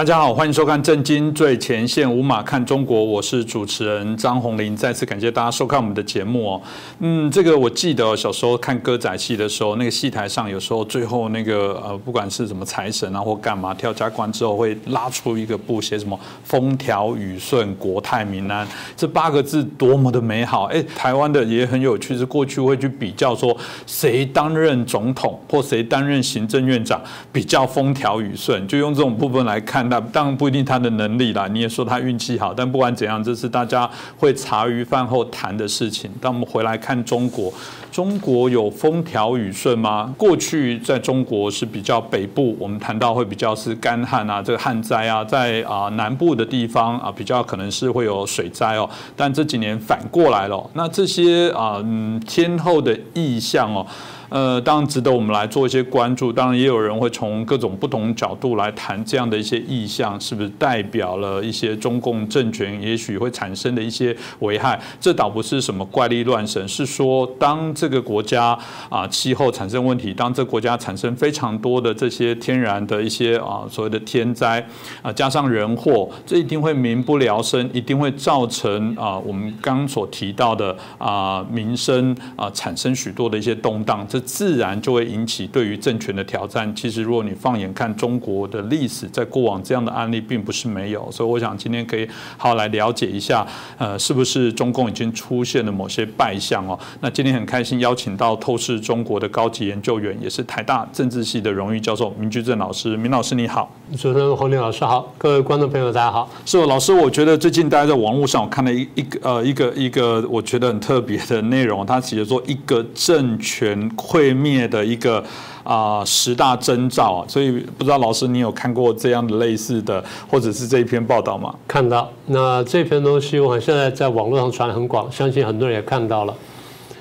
[0.00, 4.74] 大家好，欢迎收看《震惊最前线》，无马看中国，我是主持人张宏林。
[4.74, 6.62] 再次感谢大家收看我们的节目哦。
[7.00, 20.64] 嗯，这个我记得小时候看歌仔戏的时候，那个戏台上有时候最后那个呃，不管是什么财神啊或干嘛，跳加关之后会拉出一个布，写什么“风调雨顺，国泰民安”这八个字，多么的美好！
[20.72, 23.54] 哎，台湾的也很有趣，是过去会去比较说
[23.86, 26.98] 谁担任总统或谁担任行政院长
[27.30, 29.89] 比较风调雨顺，就用这种部分来看。
[29.90, 36.10] 那当然不一定他的能力啦，你也说他运气好，但不管怎样，这是大家会茶余饭后谈的事情。
[36.20, 37.52] 当我们回来看中国，
[37.90, 40.14] 中国有风调雨顺吗？
[40.16, 48.88] 过去在中国是比较北部，我们谈到会比较是干旱啊，这个旱灾啊，在啊南部的地方啊，比较可能是会有水灾哦。
[49.16, 53.84] 但这几年反过来了，那这些啊嗯天后的意象哦。
[54.30, 56.32] 呃，当然值得我们来做一些关注。
[56.32, 64.80] 当然，也有人会从各种不同角度来谈这样的一些意向，是不是代表了一些中共政权也许会产生的一些危害？
[65.00, 68.56] 这倒不是什么怪力乱神，是说当这个国家
[68.88, 74.64] 啊气候产生问题，当这个国家产生非常多的这些天然的一些啊所谓的天灾
[75.02, 84.06] 啊，加上人祸，这一定会民不聊生，一定会造成啊我们刚所提到的啊民生啊产生许多的一些动荡。
[84.08, 86.74] 这自然就会引起对于政权的挑战。
[86.76, 91.10] 其实，如果你放眼看中国的历史，在过往这样的案例并不是没有。
[91.10, 93.46] 所以，我想今天可以好好来了解一下，
[93.78, 96.78] 呃，是不是中共已经出现了某些败相哦？
[97.00, 102.96] 那今天很开心邀请到透视中国的高级研究员，也是台大政治系的荣誉教授明居正老师。
[102.96, 106.30] 明老师你好，主持人洪林老师好，各位观众朋友大家好。
[106.44, 113.88] 是老师，我觉得最近大家在网络上我看了一一个呃一个一个我觉得很特别的内容，他写说一个政权。
[114.10, 115.22] 毁灭的一个
[115.62, 121.54] 啊十大征兆啊，所以不知道老师你有看过这样的类似的，或者是这一篇报道吗？
[121.68, 126.34] 看到，那这篇东西我现在在网络上传很广，相信很多人也看到了。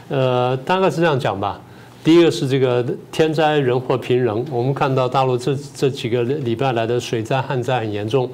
[0.09, 1.59] 呃，大概是这样讲吧。
[2.03, 8.30] 第一个是这个天灾人祸频仍，我们看到大陆这这几个礼拜来的水灾旱灾很严重，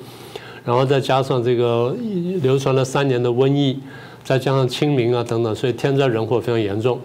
[0.65, 1.95] 然后再加上这个
[2.41, 3.79] 流传了三年的瘟疫，
[4.23, 6.99] 再加上清明啊等等，所以天灾人祸非常严重。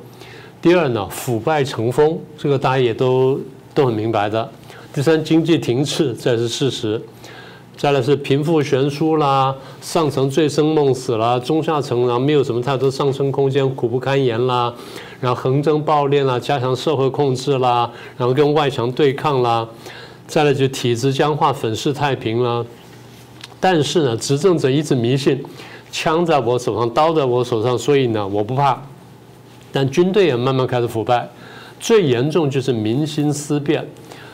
[0.63, 3.41] 第二呢，腐败成风，这个大家也都
[3.75, 4.49] 都很明白的。
[4.93, 7.01] 第三，经济停滞，这是事实。
[7.77, 14.71] 再来是贫富悬殊啦，上层醉生梦死啦，中下层然后没有什么太多上升空间，苦不堪言啦。
[15.19, 19.67] 然后横征暴敛啦，加强社会控制啦，然后跟外强对抗啦。
[20.27, 22.63] 再来就体制僵化，粉饰太平啦。
[23.59, 25.43] 但是呢，执政者一直迷信，
[25.91, 28.79] 枪在我手上，刀在我手上，所以呢，我不怕。
[29.73, 31.29] 但军队也慢慢开始腐败，
[31.79, 33.87] 最严重就是民心思变，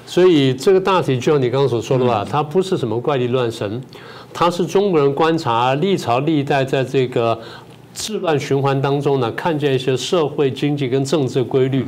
[0.06, 3.80] 所以这个大体就像你刚刚所说的吧，它不是什么怪力乱神，
[4.32, 7.38] 它是中国人观察历朝历代在这个
[7.94, 11.86] 治乱循环当中呢，看见一些社会经济跟政治规律。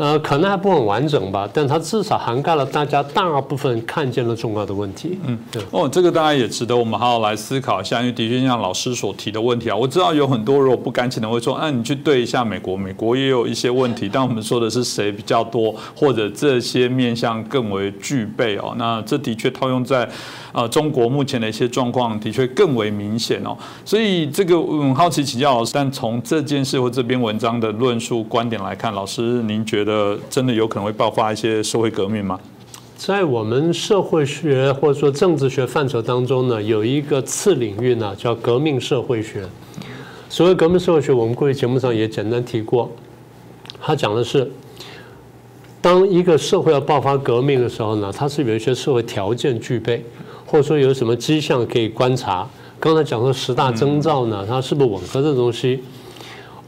[0.00, 5.18] 呃，可能还不很完整吧，但它至少涵盖了大家大部分看见了重要的问题。
[5.26, 5.62] 嗯，对。
[5.70, 14.08] 哦，这个当然也值得我们好好来思考一下，因为的确像老师所提的问题啊，我知道有很多如果不甘情的会说，啊，你去对一下美国，美国也有一些问题。
[14.10, 18.74] 但我们说的是谁比较多，或者这些面向更为具备哦。
[18.78, 20.08] 那这的确套用在。
[20.52, 32.38] 呃，中国目前的一些状况的确更为明显哦，所以这个很好奇请教老师，但从这件事或这篇文章的论述观点来看，老师您觉得呃真的有可能会爆发一些社会革命吗？
[32.96, 39.44] 在我们社会学或者说政治学范畴当中呢，有一个次领域呢叫革命社会学。
[40.28, 42.90] 所谓革命社会学，我们过去节目上也简单提过，
[43.80, 44.50] 他讲的是。
[45.82, 50.04] 当一个社会要爆发革命的时候呢，它是有一些社会条件具备，
[50.44, 52.46] 或者说有什么迹象可以观察。
[52.78, 55.82] 刚才讲的十大征兆呢，它是不是吻合这东西？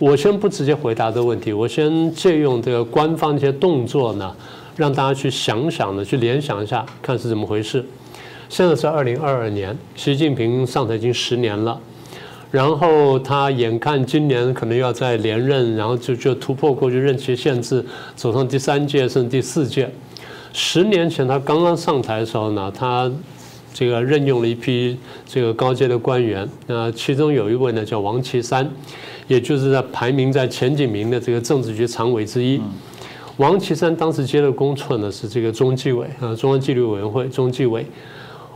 [0.02, 4.34] 我先不直接回答这个问题，我先借用这个官方一些动作呢，
[4.74, 7.84] 让大家去想想呢，去联想一下，看是怎么回事。
[8.48, 11.78] 现在是二零二二年，习近平上台已经十年了。
[12.50, 19.88] 然后他眼看今年可能要再连任，然后就就突破过去任期限制，走上第三届甚至第四届。
[20.52, 23.08] 十年前他刚刚上台的时候呢，他
[23.72, 28.68] 这个任用了一批这个高阶的官员，那其中有一位呢叫王岐山，
[29.32, 32.60] 也就是在排名在前几名的这个政治局常委之一。
[33.38, 37.86] 王岐山当时接的工作呢是这个中纪委啊，中央纪律委员会中纪委。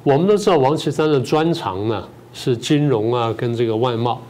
[0.03, 2.07] 我们都知道王岐山的专长呢。
[2.39, 4.21] 是金融啊，跟这个外贸，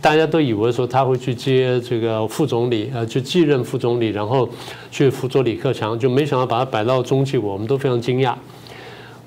[0.00, 4.48] 大家都以为说他会去接这个副总理，啊，就继任副总理，然后
[4.88, 8.32] 去辅佐李克强，就没想到把他摆到中纪委，我们都非常惊讶。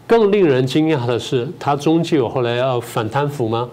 [0.08, 3.70] 更令人惊讶的是，他中纪委后来要反贪腐吗？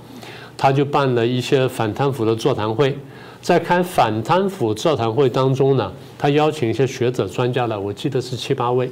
[0.61, 2.95] 他就办了一些反贪腐的座谈会，
[3.41, 8.91] 在开反贪腐座谈会当中呢，他邀请一些学者专家来，我记得是七八位。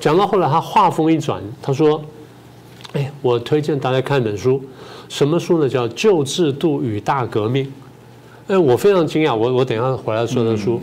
[0.00, 2.02] 讲到后来，他话锋一转，他说
[2.94, 4.60] ：“哎，我推荐大家看一本书，
[5.08, 5.68] 什么书呢？
[5.68, 7.64] 叫《旧制度与大革命》。”
[8.52, 10.80] 哎，我非常惊讶，我我等一下回来说的书。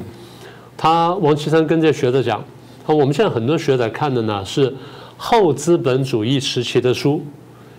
[0.77, 2.41] 他王岐山跟这学者讲
[2.87, 4.73] ：“我们现在很多学者看的呢是
[5.17, 7.21] 后资本主义时期的书，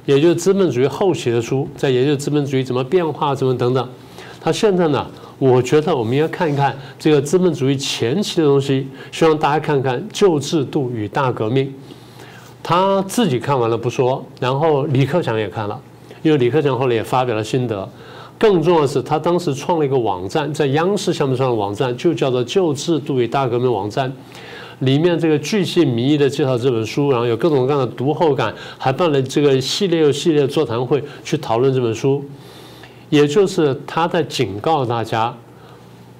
[0.08, 3.86] 也就是资本主义后期的书，在研究资本主义怎么变化，怎么等等。
[4.40, 5.06] 他现在呢？”
[5.38, 11.72] 我觉得我们要看一看这个资本主义前期的东西，希望大家看看旧制度与大革命。
[12.62, 15.78] 他自己看完了不说，然后李克强也看了，
[16.22, 17.88] 因为李克强后来也发表了心得。
[18.38, 24.12] 更重要的是，他当时创了一个网站，在央视下面上的网站就叫做“旧制度与大革命”网站，
[24.80, 32.24] 里面这个巨细靡遗的介绍这本书，然后有各种各样的读后感，还办了这个系列又系列座谈会去讨论这本书。
[33.10, 35.34] 也就是他在警告大家，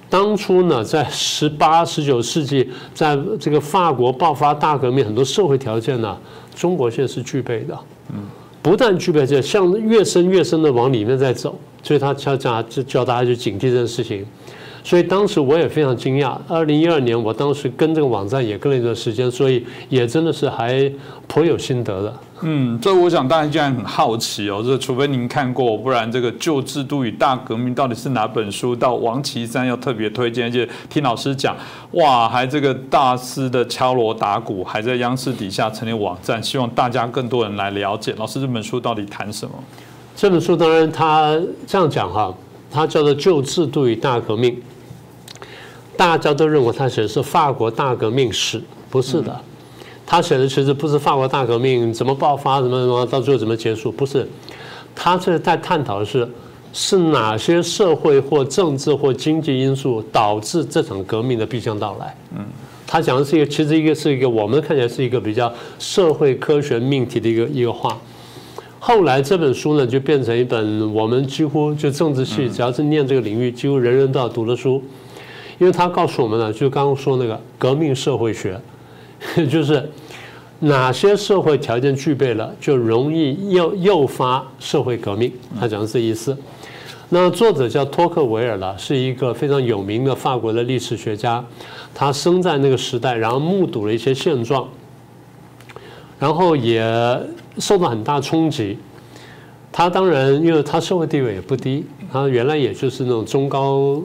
[0.09, 6.17] 当初呢，在十八、十九世纪，在这个法国爆发大革命，很多社会条件呢，
[6.55, 7.77] 中国现在是具备的。
[8.11, 8.23] 嗯，
[8.61, 14.25] 不但具备这，向越深越深的往里面在走，所以他叫叫叫大家去警惕这件事情。
[14.83, 16.37] 所以当时我也非常惊讶。
[16.47, 20.91] 二零一二年，我当时跟这个网站也跟了一段时间，所以也真的是还
[21.27, 22.13] 颇有心得的。
[22.41, 24.63] 嗯，这我想大家竟然很好奇哦。
[24.65, 28.73] 这除非您看过，不然这个旧制度与大革命到底是哪本书？
[28.73, 31.55] 到王岐山要特别推荐，而且听老师讲，
[31.91, 38.15] 哇，还这个大师的敲锣打鼓，还在央视底下成立网站，希望大家更多人来了解。
[38.17, 39.53] 老师这本书到底谈什么？
[40.15, 41.37] 这本书当然它
[41.67, 42.33] 这样讲哈。
[42.71, 44.51] 它叫做《旧制度与大革命》，
[45.99, 49.37] 大家都认为他写的是法国大革命史，不是的。
[50.05, 54.25] 他写的其实不是法国大革命怎么爆发，怎么怎么到最后怎么结束，不是。
[54.95, 56.25] 他这在探讨的是
[56.71, 62.15] 是哪些社会或政治或经济因素导致这场革命的必将到来。
[62.33, 62.45] 嗯，
[62.87, 67.97] 他讲的是一个，其实一个是一个我们看起来是一个比较社会科学命题的一个一个话。
[68.79, 74.81] 后来这本书呢，就变成一本我们几乎就政治系，只要是念这个领域，几乎人人都要读的书，
[75.59, 78.59] 因为他告诉我们呢，就刚刚说那个革命社会学，
[79.51, 79.87] 就是
[80.59, 85.31] 哪些社会条件具备了，就容易诱诱发社会革命。
[85.59, 86.35] 他讲的是意思。
[87.09, 91.43] 那作者叫托克维尔了，是一个非常有名的法国的历史学家，
[91.93, 94.67] 他生在那个时代，然后目睹了一些现状，
[96.17, 96.83] 然后也。
[97.57, 98.77] 受到很大冲击，
[99.69, 104.01] 他当然，因为他社会地位也不低，他原来也就是那种中高、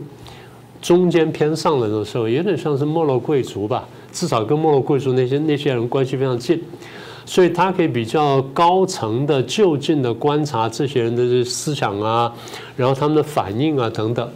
[0.84, 6.62] 中间偏上的那种社会，有点像是没落贵族吧，至少跟没落贵族那些那些人关系非常近，
[7.25, 12.31] 所以他可以比较高层的就近的观察这些人的思想啊，
[12.76, 14.28] 然后他们的反应啊等等，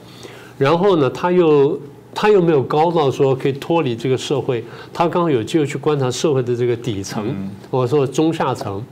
[0.56, 1.78] 然后呢，他又
[2.14, 8.82] 他又没有高到说可以脱离这个社会，他刚好有机会去观察社会的这个底层，或者说中下层。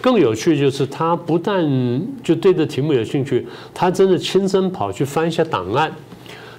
[0.00, 1.66] 更有趣就是，他不但
[2.22, 5.90] 就对这题目有兴趣，他真的亲身跑去翻一下档案，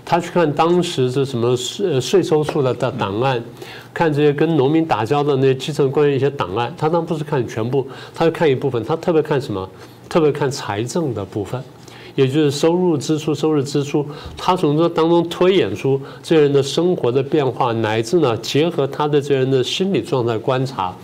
[0.06, 3.44] 他去看当时这什么税税收处的的档案，
[3.94, 6.72] 看这些跟农民打交道那些基层官员一些档案。
[6.78, 9.68] 他当然不是看全部，他看一部分，他特别看什么？
[10.08, 11.62] 特别看财政的部分，
[12.14, 14.06] 也就是收入支出、收入支出。
[14.38, 20.96] 他从这当中推演出这人的生活的变化，乃至呢结合他的这人的心理状态观察。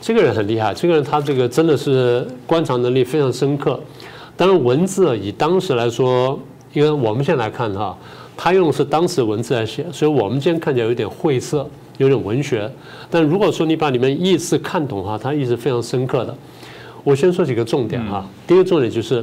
[0.00, 3.78] 这个人很厉害，这个人他这个真的是观察能力非常深刻。
[4.36, 6.38] 当然，文字以当时来说，
[6.72, 7.98] 因为我们现在来看哈，
[8.42, 11.68] 他用的是当时文字来写，所以我们今天看起来有点晦涩，
[11.98, 12.72] 有点文学。
[13.10, 16.34] 但如果说你把里面意思看懂哈，他意思非常深刻的。
[17.04, 18.26] 我先说几个重点哈。
[18.46, 19.22] 第一个重点就是，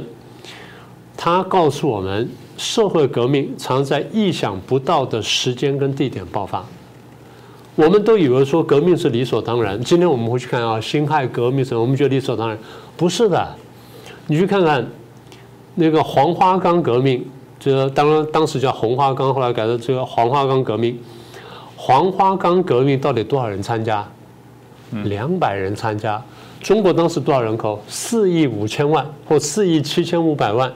[1.16, 6.64] 他告诉我们，社会革命常在意想不到的时间跟地点爆发。
[7.74, 9.82] 我们都以为说革命是理所当然。
[9.82, 12.56] 今天我们会去看啊，辛亥革命什么，我们觉得理所当然，
[12.96, 13.48] 不是的。
[14.28, 14.86] 你去看看
[15.74, 17.26] 那个黄花岗革命，
[17.60, 20.98] 这当然当时叫红花岗，后来改成这个黄花岗革命。
[21.76, 24.06] 黄花岗革命到底多少人参加？
[25.04, 26.22] 两百人参加。
[26.60, 27.80] 中国当时多少人口？
[27.86, 30.72] 四亿五千万或四亿七千五百万。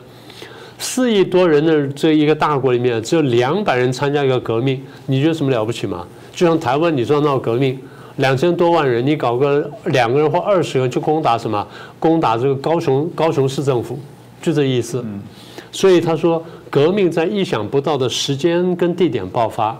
[0.78, 6.06] 四亿多人的这一个大国里面，只有两百人参加一个革命，你觉得什么了不起吗？
[6.32, 7.78] 就像台湾，你说闹革命，
[8.16, 11.64] 两千多万人，你搞个两个人或二十个人去攻打什么？
[12.00, 13.98] 攻打这个高雄高雄市政府，
[14.40, 15.04] 就这意思。
[15.72, 19.76] 所以他说，革命在意想不到的时间跟地点爆发，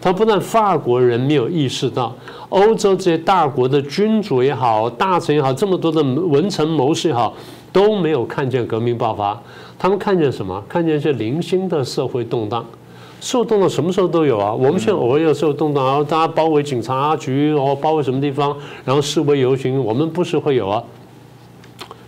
[0.00, 2.12] 他不但法国人没有意识到，
[2.48, 7.32] 欧洲这些大国的君主也好，大臣也好，这么多的文臣谋士也好，
[7.72, 9.40] 都没有看见革命爆发。
[9.78, 10.60] 他们看见什么？
[10.68, 12.64] 看见一些零星的社会动荡。
[13.20, 14.52] 受动荡什么时候都有啊？
[14.52, 20.82] 我们现在偶尔有受动荡，然后大家包围警察局，然后包围什么地方，然后示威游行，我们不是会有啊？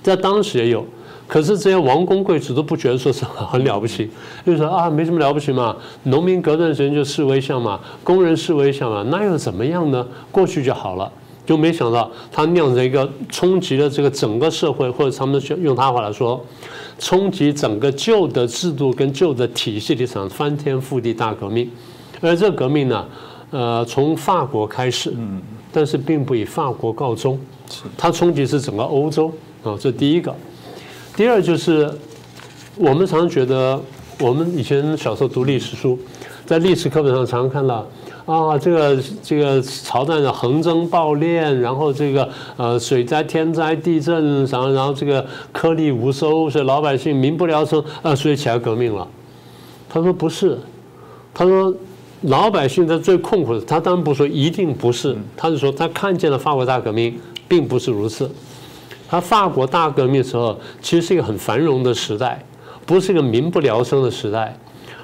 [0.02, 0.84] 在当时也有。
[1.30, 4.10] 可是这些王公贵族都不觉得说是很了不起，
[4.44, 10.04] 就说啊没什么了不起嘛，农民隔段时间就示威一下嘛，工人示威一下嘛，那又怎么样呢？
[10.32, 11.08] 过去就好了，
[11.46, 16.44] 就没想到它酿成一个冲击了这个整个社会，或者他们用他话来说，
[16.98, 21.70] 冲击整个旧的制度跟旧的体系的一场翻天覆地大革命。
[22.20, 23.06] 而这革命呢，
[23.52, 27.38] 呃，从法国开始，嗯，但是并不以法国告终，
[27.96, 29.32] 它冲击是整个欧洲
[29.62, 30.34] 啊，这第一个。
[31.20, 31.86] 第二就是，
[32.76, 33.78] 我们常觉得，
[34.20, 35.98] 我们以前小时候读历史书，
[36.46, 37.86] 在历史课本上常常看到，
[38.24, 45.22] 啊，这个这个朝代的横征暴敛，然后这个呃水灾、天灾、地震，然后然后这个
[45.52, 49.06] 颗粒无收，所以老百姓民不聊生，啊，所以起来革命了。
[49.90, 50.58] 他说不是，
[51.34, 51.70] 他说
[52.22, 58.30] 老百姓在最困苦的，他当然不说一定不是，他是说他看见了法国大革命，并不是如此。
[59.10, 62.40] 他法国大革命的时候，其实是一个很繁荣的时代，
[62.86, 64.56] 不是一个民不聊生的时代，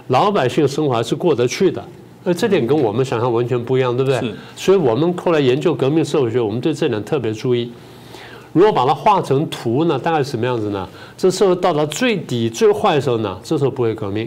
[0.07, 1.85] 老百姓生活还是过得去的。
[2.25, 4.33] 而这点跟我们想象完全不一样，对不对？
[4.55, 7.73] 所以我们后来研究革命社会学，我们对这点特别注意。
[8.53, 10.89] 如果把它画成图呢，大概是什么样子呢？
[11.17, 14.27] 这社会到达最底最坏的时候呢，这时候不会革命；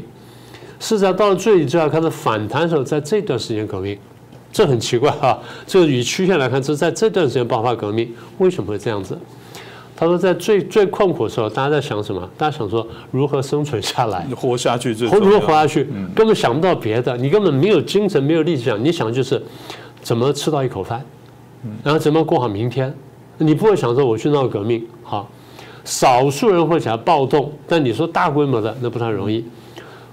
[0.79, 3.98] 事实上，到了最底最坏开始反弹的时候，在这段时间革命，
[4.51, 5.38] 这很奇怪啊。
[5.65, 9.17] 这个以曲线来看，是在这段时间爆发革命，为什么会这样子？
[10.00, 12.22] 他说，在最最困苦的时候，大家在想什么？
[12.38, 18.82] 大家想说如何生存下来， 活下去最如何活下去，根本想不到别的，你根本没有精神，没有力气想。
[18.82, 19.44] 你想就是
[20.01, 21.03] 怎么吃到一口饭，
[21.84, 22.94] 然后怎么过好明天。
[23.39, 25.29] 你不会想说我去闹革命，好，
[25.84, 29.44] 少数人会起来暴动，但你说大规模的那不太容易。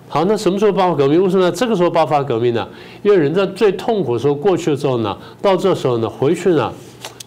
[0.09, 1.23] 好，那什么时候爆发革命？
[1.23, 1.53] 为什么呢？
[1.53, 2.69] 这个时候爆发革命呢？
[3.05, 6.73] 因为人在最痛苦的时候过去了之后呢，到这时候呢，回去呢，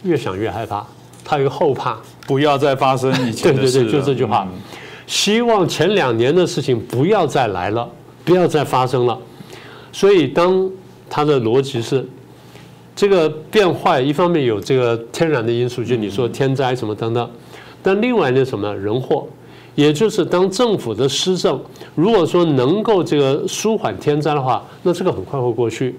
[0.03, 0.85] 越想越害怕，
[1.23, 1.97] 他有个后怕。
[2.29, 4.47] 不要再发生以前的事对 对对，就这句话。
[5.07, 7.89] 希望前两年的事情不要再来了，
[8.23, 9.17] 不要再发生了。
[9.91, 10.69] 所以，当
[11.09, 12.07] 他的逻辑是
[12.95, 17.27] 这个变坏，一方面有这个天然的因素，就你说天灾什么等等，
[17.81, 19.27] 但另外呢，什么人祸。
[19.79, 21.57] 也就是当政府的施政，
[21.95, 25.95] 如果说能够这个舒缓天灾的话，那这个很快会过去。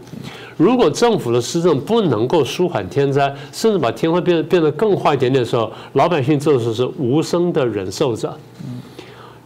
[0.59, 8.37] 如果政府的施政不能够舒缓天灾，甚至把天会变变得更坏一点点的时候，老百姓这时候是无声的忍受着，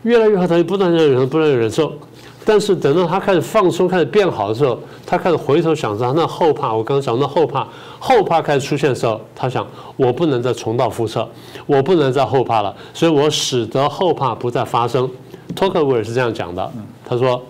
[0.03, 1.93] 越来越好，他就不断的忍受，不断的忍受。
[2.45, 4.77] 但是等到他开始放松、开始变好的时候，
[5.07, 6.75] 他开始回头想着那后怕。
[6.75, 7.67] 我刚刚讲那后怕，
[8.05, 11.27] 后怕开始出现的时候，他想我不能再重蹈覆辙，
[11.65, 15.11] 我不能再后怕了，所以我使得后怕不再发生。
[15.57, 16.71] 托克维尔是这样讲的，
[17.03, 17.43] 他说，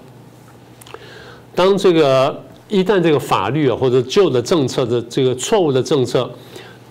[1.56, 6.30] 当这个一旦这个法律啊或者旧的政策的这个错误的政策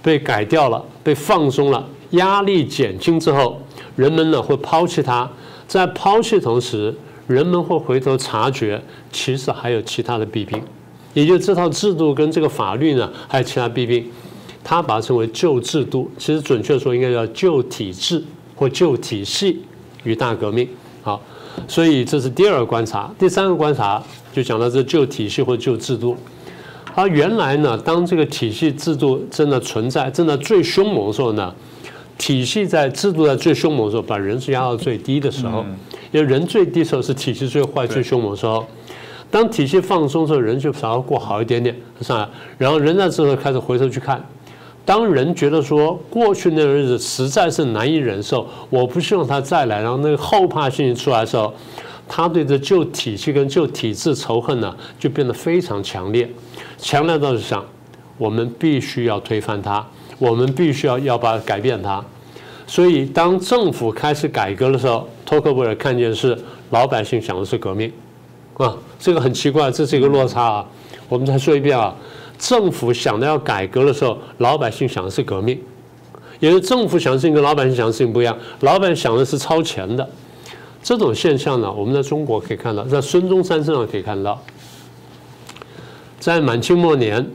[0.01, 3.57] 被改掉了、被放松了、压力减轻之后，
[3.95, 5.29] 人们呢会抛弃它，
[5.67, 6.93] 在抛弃同时。
[7.25, 10.61] 人们会回头察觉，其实还有其他的弊病，
[11.13, 14.05] 也就这套制度跟这个法律呢，还有其他弊病。
[14.65, 18.23] 他把它称为旧制度，其实准确说应该叫旧体制
[18.55, 19.61] 或旧体系
[20.05, 20.65] 与大革命。
[21.01, 21.21] 好，
[21.67, 23.13] 所以这是第二个观察。
[23.19, 24.01] 第三个观察
[24.31, 26.15] 就讲到这旧体系或旧制度。
[26.95, 31.53] 而原来呢，当这个体系制度真的存在、真的最凶猛的时候呢，
[32.17, 35.65] 体系在制度在最凶猛的时候，把人是压到最低的时候。
[36.13, 38.65] 因为人最低时候是体系最坏、最凶猛的时候，
[39.33, 42.29] 当体系放松之后，人就想要过好一点点，是吧？
[42.55, 44.23] 然后人在这时候开始回头去看，
[44.85, 51.51] 当人觉得说过去那个日子实在是难以忍受，我不希望他再来，然后那个后怕心情出来的时候，
[52.07, 56.29] 他对这旧体系跟旧体制仇恨呢，就变得非常强烈，
[56.77, 57.65] 强烈到是想，
[58.19, 59.83] 我们必须要推翻它，
[60.19, 62.05] 我们必须要要把改变它。
[62.67, 66.37] 所以，当政府开始改革的时候，托克维尔看见是
[66.69, 67.91] 老百姓想的是革命，
[68.57, 70.65] 啊，这个很奇怪，这是一个落差啊。
[71.09, 71.95] 我们再说一遍啊，
[72.37, 75.59] 政府想的要改革的时候，老百姓想的是革命，
[76.39, 80.07] 也就是政府想的事情跟老百姓想的事情不一样，老板想的是超前的。
[80.81, 84.37] 这种现象呢，我们在中国可以看到，在孙中山身上可以看到，
[86.19, 87.25] 在满清末年，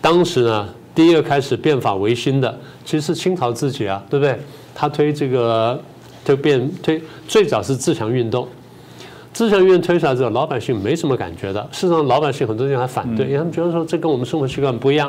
[0.00, 4.38] 当时呢，第一个开始变法维新的，其实是清朝自己啊，对不对？
[4.74, 5.80] 他推这个，
[6.24, 8.46] 推变推最早是自强运动，
[9.38, 11.62] 自强运动推出来之后，老百姓没什么感觉的。
[11.70, 15.08] 事实上，老百姓很多地方还反对，因为他们觉得说这跟我们生活习惯不一样。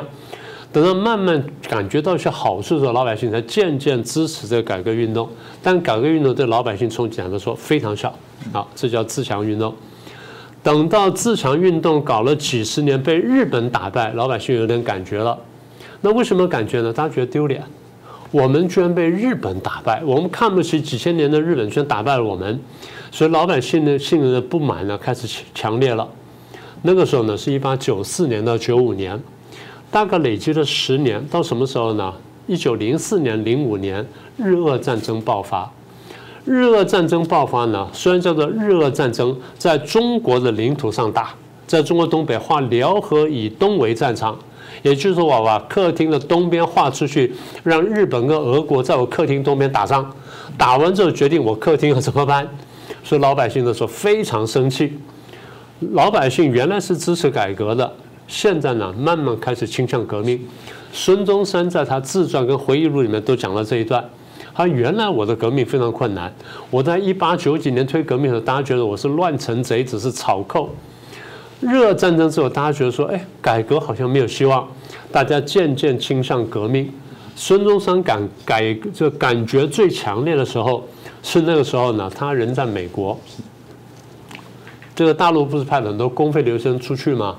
[0.70, 5.28] 等到慢慢感觉到一些好处的时候，老百姓才渐渐支持这个改革运动。
[5.60, 8.14] 但改革运动对老百姓冲击来说非常小，
[8.52, 9.74] 好，这叫自强运动。
[10.62, 15.36] 等到自强运动搞了几十年，被日本打败，老百姓有点感觉了。
[16.02, 16.92] 那为什么感觉呢？
[16.92, 17.60] 大家觉得丢脸，
[18.30, 22.60] 我们居然被日本打败，我们看不起几千年的日本，居然打败了我们，
[23.10, 26.08] 所以老百姓的性的不满呢开始强烈了。
[26.82, 29.20] 那个时候呢，是一八九四年到九五年。
[29.92, 32.14] 大概累积了十年，到什么时候呢？
[32.46, 35.68] 一九零四年、零五年，日俄战争爆发。
[36.44, 41.34] 日俄战争爆发呢，虽然叫做日俄战争，在中国的领土上打，
[41.66, 44.38] 在中国东北画辽河以东为战场，
[44.82, 50.08] 也就是说，我把客厅的东边划出去，让日本跟俄国在我客厅东边打仗，
[50.56, 52.48] 打完之后决定我客厅要怎么办。
[53.02, 54.98] 所以老百姓的时候非常生气。
[55.92, 57.90] 老百姓原来是支持改革的。
[58.28, 60.40] 现在呢，慢慢开始倾向革命。
[60.92, 64.04] 孙中山在他自传跟回忆录里面都讲了这一段。
[64.54, 66.30] 他原来我的革命非常困难，
[66.70, 70.68] 我在一八九几年推革命的时候，大家觉得我是乱臣贼，只是草寇。
[71.60, 74.68] 热战争之后，大家觉得说，哎，改革好像没有希望，
[75.10, 76.92] 大家渐渐倾向革命。
[77.40, 80.86] 孙中山感改这感觉最强烈的时候，
[81.22, 83.18] 是那个时候呢，他人在美国。
[84.94, 87.34] 这个大陆不是派了很多公费留学生出去吗？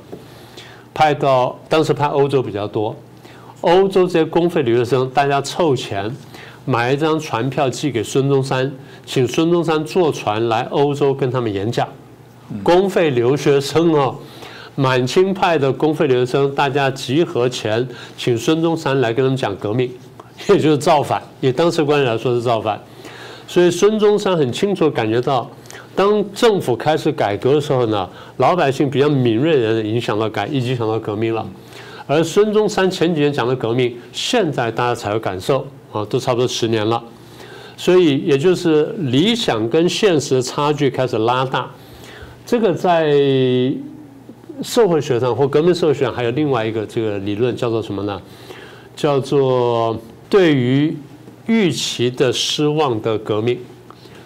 [0.92, 2.96] 派到当时派欧洲比较多，
[3.62, 6.12] 欧洲这些公费留学生，大家凑钱
[6.66, 8.74] 买一张船票寄给孙中山，
[9.06, 11.88] 请孙中山坐船来欧洲跟他们演讲。
[12.64, 14.16] 公费留学生哦，
[14.76, 19.92] 满清派的公费留学生，大家集合前请孙中山来跟他们讲革命，
[20.50, 22.82] 也就是造反，以当时观念来说是造反。
[23.48, 25.50] 所以孙中山很清楚感觉到。
[25.94, 31.46] 当政府开始改革的时候呢，老百姓比较敏锐的人影响到改，一直想到革命了。
[32.08, 37.04] 而孙中山前几年讲的革命，现在大家才有感受啊，都差不多十年了。
[37.76, 41.70] 所以也就是理想跟现实差距开始拉大。
[42.46, 43.14] 这个在
[44.62, 48.22] 社会学上或革命社会学上还有另外一个这个理论叫做什么呢？
[48.96, 50.96] 叫做对于
[51.48, 53.58] 预期的失望的革命。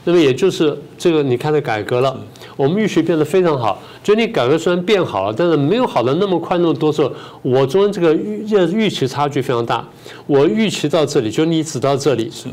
[0.07, 2.15] 那么也就是这个，你看的改革了，
[2.55, 3.81] 我们预期变得非常好。
[4.03, 9.83] 就你改革虽然变好了，但是没有好的那么快那么多时候，我中间这个预预期差距非常大。
[10.27, 12.47] 我预期到这里，就你只到这里，是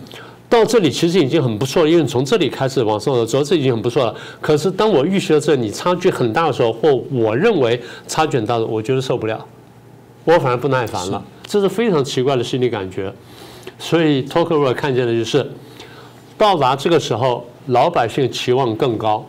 [0.53, 4.15] 到这里其实已经很不错了，因为从这里开始往上走，这已经很不错了。
[4.39, 9.43] 可是当我预期到这你差距很大的时候，或我认为差距很大的，我觉得受不了，
[10.25, 11.25] 我反而不耐烦了。
[11.47, 13.11] 这是非常奇怪的心理感觉。
[13.79, 15.51] 所以托克维尔看见的就是。
[16.39, 19.25] 到达这个时候，老百姓期望更高，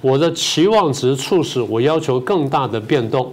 [0.00, 3.32] 我的期望值促使我要求更大的变动。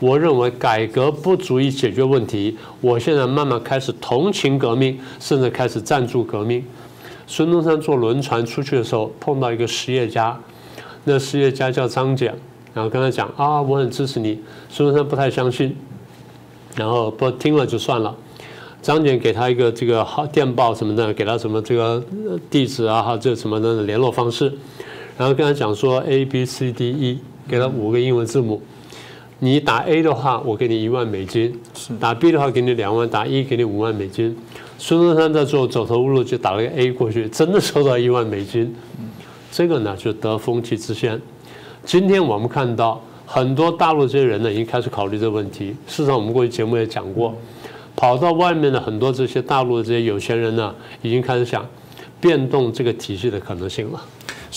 [0.00, 6.64] 我认为改革不足以解决问题，我现在慢慢开始同情革命，甚至开始赞助革命。
[7.26, 10.38] 孙中山坐轮船出去的时候，碰到一个实业家，
[11.04, 12.30] 那实业家叫张謇，
[12.74, 14.38] 然后跟他讲啊，我很支持你。
[14.68, 15.74] 孙中山不太相信，
[16.76, 18.14] 然后不听了就算了。
[18.82, 22.04] 张謇给他一个这个号电报什么的，给他什么这个
[22.50, 24.52] 地址啊，还有，这什么的联络方式，
[25.16, 28.60] 然后跟他讲说 A B C D E，给他五个英文字母，
[29.40, 31.52] 你打 A 的话，我给你一万美金；
[31.98, 34.36] 打 B 的话，给你两万；打 E 给你五万美金。
[34.78, 38.74] 孙中山在做走投无路，就打了个 A 过去，真的收到一万美金。
[39.50, 41.20] 这个呢，就得风气之先。
[41.84, 45.68] 今天我们看到很多大陆这些人呢，已经开始考虑这个问题。
[45.86, 47.34] 事实上，我们过去节目也讲过。
[47.96, 51.64] 跑到外面的很多这些大陆的这些有钱人呢，已经开始想
[52.20, 54.04] 变动这个体系的可能性了。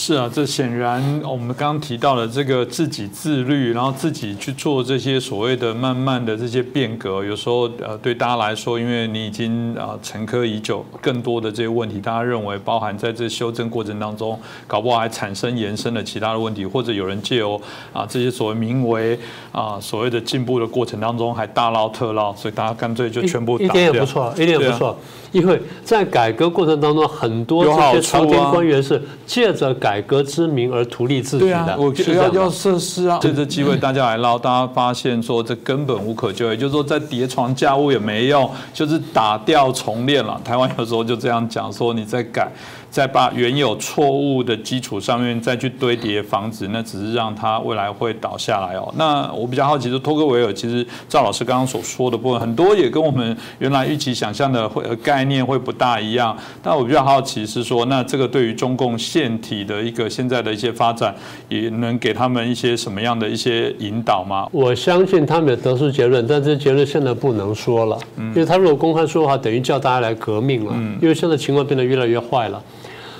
[0.00, 7.24] 是啊，这显然我们刚刚提到了这个自己自律，然后自己去做这些所谓的慢慢的这些变革。
[7.24, 17.60] 有时候呃，对大家来说，因为你已经啊沉疴已久，更多的这些问题，大家认为包含在这修正过程当中，搞不好还产生延伸的其他的问题，或者有人借由
[17.92, 19.18] 啊这些所谓名为
[19.50, 24.96] 啊所谓的进步的过程当中，还大捞特捞，所以大家干脆就全部一点也不错，一点也不错。
[25.30, 31.76] 因为在改革过程当中，很多这些朝廷官员是借着改革之名而图利自己的。
[31.78, 40.40] 我要要设施啊，借这机会大家来捞，大家发现说这根本无可救，也就是说在叠床架屋也没用，就是打掉重练了。
[40.44, 42.50] 台湾有时候就这样讲说，你在改。
[42.90, 48.92] 再把原有错误的基础上面再去堆叠房子，那只是让它未来会倒下来哦。
[48.96, 56.36] 那我比较好奇，是托克维尔，其实赵老师刚刚所说的部分，很多也跟我们原来预期想象的会概念会不大一样。
[56.62, 61.14] 但我比较好奇是说，那这个对于中共腺体的一个现在的一些发展，
[61.48, 64.48] 也能给他们一些什么样的一些引导吗？
[64.50, 70.72] 我相信他们得出结论，但这结论现在不能说了，因为他如果公开说的话，等于叫大家来革命了。
[71.00, 72.62] 因为现在情况变得越来越坏了，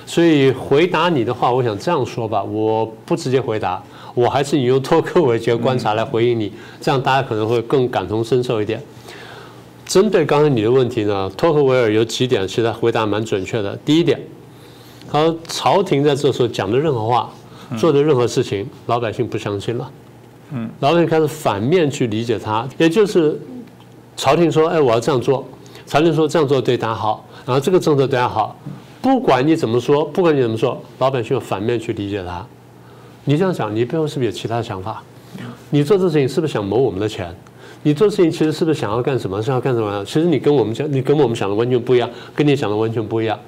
[0.09, 3.79] 所以回答你的话，我想这样说吧，我不直接回答，
[4.15, 8.81] 我还是引用托克维尔观察来回应你，这样大家可能会更感同身受一点。
[9.85, 13.75] 针对刚才你的问题呢，托克维尔有几点，其实他回答蛮准确的。
[13.85, 14.19] 第一点，
[15.11, 17.29] 他说朝廷在这时候讲的任何话，
[17.77, 19.91] 做的任何事情，老百姓不相信了。
[20.53, 23.39] 嗯，老百姓开始反面去理解他，也就是
[24.17, 25.45] 朝廷说：“哎，我要这样做。”
[25.85, 28.55] 朝廷说这样做对大家好，然后这个政策对大家好，
[29.01, 32.45] 不管你怎么说，不管你怎么说，老百姓反面去理解他。
[33.25, 35.01] 你这样想，你背后是不是有其他的想法？
[35.69, 37.33] 你做这事情是不是想谋我们的钱？
[37.83, 39.41] 你做事情其实是不是想要干什么？
[39.41, 40.03] 是要干什么？
[40.03, 43.39] 其实你跟我们讲，你跟我们想的完全不一样，跟你想的完全不一样。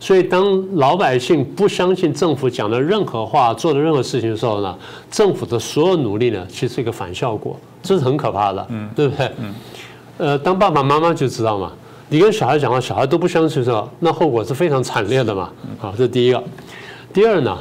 [0.00, 4.76] 所以，当老百姓不相信政府讲的任何话、做的任何事情的时候呢，
[5.10, 9.30] 政府的所有努力呢，其实是一个反效果，这是很可怕的，嗯，对不对？
[9.38, 9.54] 嗯，
[10.18, 11.72] 呃，当爸爸妈妈就知道嘛，
[12.08, 15.50] 你跟小孩讲话，小孩都不相信的时候，那后果是非常惨烈的嘛。
[15.78, 16.42] 好，这是第一个。
[17.12, 17.58] 第二呢，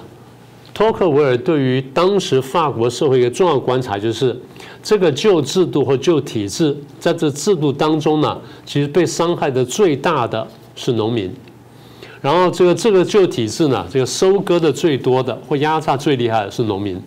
[0.74, 4.38] 托克维尔对于当时法国社会一个重要观察就是，
[4.82, 11.34] 这个旧制度和旧体制，在这制度当中呢，其实被伤害的最大的是农民。
[12.22, 17.02] 然后这个这个旧体制呢，这个收割的最多的或压榨最厉害的是农民。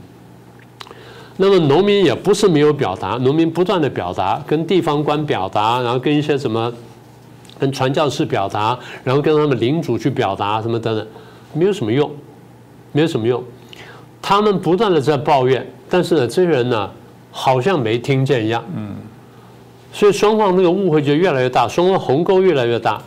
[1.39, 6.73] 那么农民也不是没有表达，农民不断的表达，跟地方官表达，然后跟一些什么，
[7.59, 11.07] 跟传教士表达，然后跟他们领主去表达什么等等，
[11.53, 12.11] 没有什么用，
[12.93, 13.43] 没有什么用。
[14.21, 16.91] 他们不断的在抱怨，但是呢，这些人呢，
[17.31, 18.65] 好像没听见一样。
[18.77, 18.97] 嗯。
[19.93, 23.01] 所以双方那个误会就越来越大，双方鸿沟越来越大。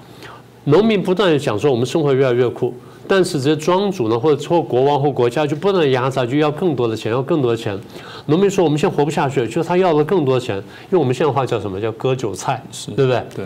[0.64, 2.74] 农民不断的讲说我们生活越来越苦，
[3.08, 7.78] 但是这些庄主呢，或者或国王或国家就不断的压榨，就要更多的钱，要更多的钱。
[8.26, 12.64] 农民说我们现在活不下去，就是他要了更多的钱，用我们现在话叫什么叫割韭菜，
[12.96, 13.24] 对不对？
[13.36, 13.46] 对，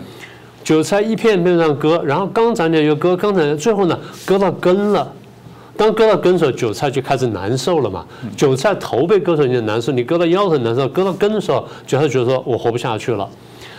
[0.64, 3.96] 韭菜一片片上割，然后刚长点又割，刚长点，最后呢
[4.26, 5.12] 割到根了。
[5.76, 8.04] 当割到根的时候，韭菜就开始难受了嘛。
[8.36, 13.28] 韭菜头被割成你就难受，你割到腰很难受，割到根的时候，韭菜觉得说我活不下去了，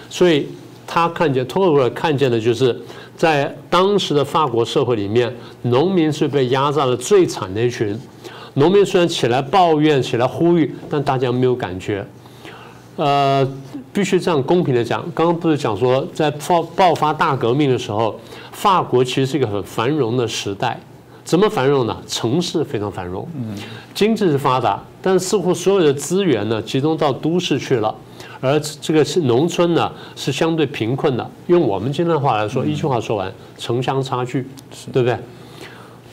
[0.10, 0.48] 所以
[0.86, 2.80] 他看见托克维尔看见的就是。
[3.18, 7.98] 在当时的法国社会里面，农民是被压榨的最惨的一群。
[8.56, 12.06] 农民虽然起来抱怨、起来呼吁，但大家没有感觉。
[12.98, 13.48] 呃，
[13.96, 18.14] 必须这样公平的讲，刚刚不是讲说，在爆爆发大革命的时候，
[18.52, 20.78] 法国其实是一个很繁荣的时代。
[21.24, 21.98] 怎么繁荣呢？
[22.06, 23.26] 城市非常繁荣，
[23.94, 27.96] 经济是发达，但似乎所有的资源呢，集中到都市去了。
[28.42, 31.28] 而这个是农村呢，是相对贫困的。
[31.48, 34.46] 用我们今天的话来说，一句话说完，城乡差距，
[34.92, 35.18] 对不对？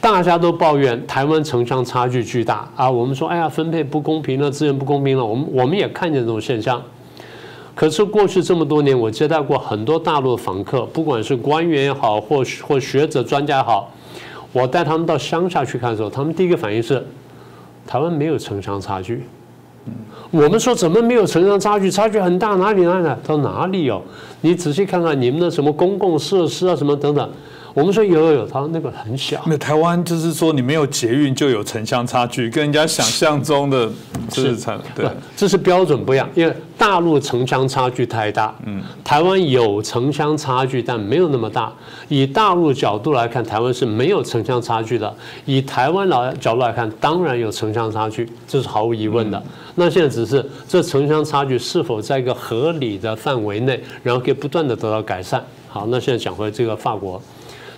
[0.00, 2.88] 大家都抱怨台湾城乡差距巨大啊。
[2.88, 5.24] 我们说，哎呀，分配不公平了，资源不公平了。
[5.24, 6.80] 我们我们也看见这种现象。
[7.74, 13.90] 可是过去这么多年，我接待过很多大陆访客，不管是官员也好，或或学者专家也好，
[14.52, 17.04] 我带他们到乡下去看的时候，他们第一个反应是，
[17.86, 19.24] 台湾没有城乡差距。
[20.30, 21.90] 我们说怎么没有城乡差距？
[21.90, 23.04] 差距很大，哪里哪里？
[23.04, 24.00] 他说哪里有？
[24.42, 27.30] 你仔细看看你们的什么公共设施啊，什么等等。
[27.74, 29.42] 我们说有有有，他那个很小。
[29.46, 33.88] 那台湾就是说，你没有捷运就有城乡差距，跟人家想象中的
[34.30, 36.28] 是差对，这是标准不一样。
[36.34, 41.72] 因为大陆城乡差距太大，嗯，台湾有城乡差距，但没有那么大。
[42.08, 45.08] 以大陆角度来看，台湾是没有城乡差距的；
[45.46, 49.42] 以台湾老角度来看，当然有城乡差距，这是毫无疑问的。
[49.76, 55.42] 那现在只是这城乡差距是否在一个合理的范围内，然后可以不断的得到改善。
[55.68, 57.20] 好，那现在讲回这个法国。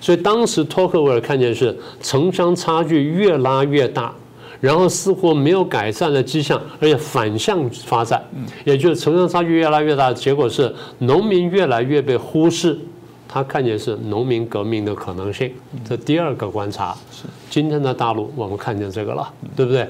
[0.04, 4.12] 所以当时托克维尔看见是城乡差距越拉越大，
[4.60, 8.22] 然后似乎没有改善的迹象，而且反向发展，
[8.66, 12.78] 也就是城乡差距越拉越大，结果是农民越来越被忽视。
[13.26, 15.50] 他看见是农民革命的可能性。
[15.88, 19.88] 这第二个观察是今天的大陆，我们看见这个了，对不对？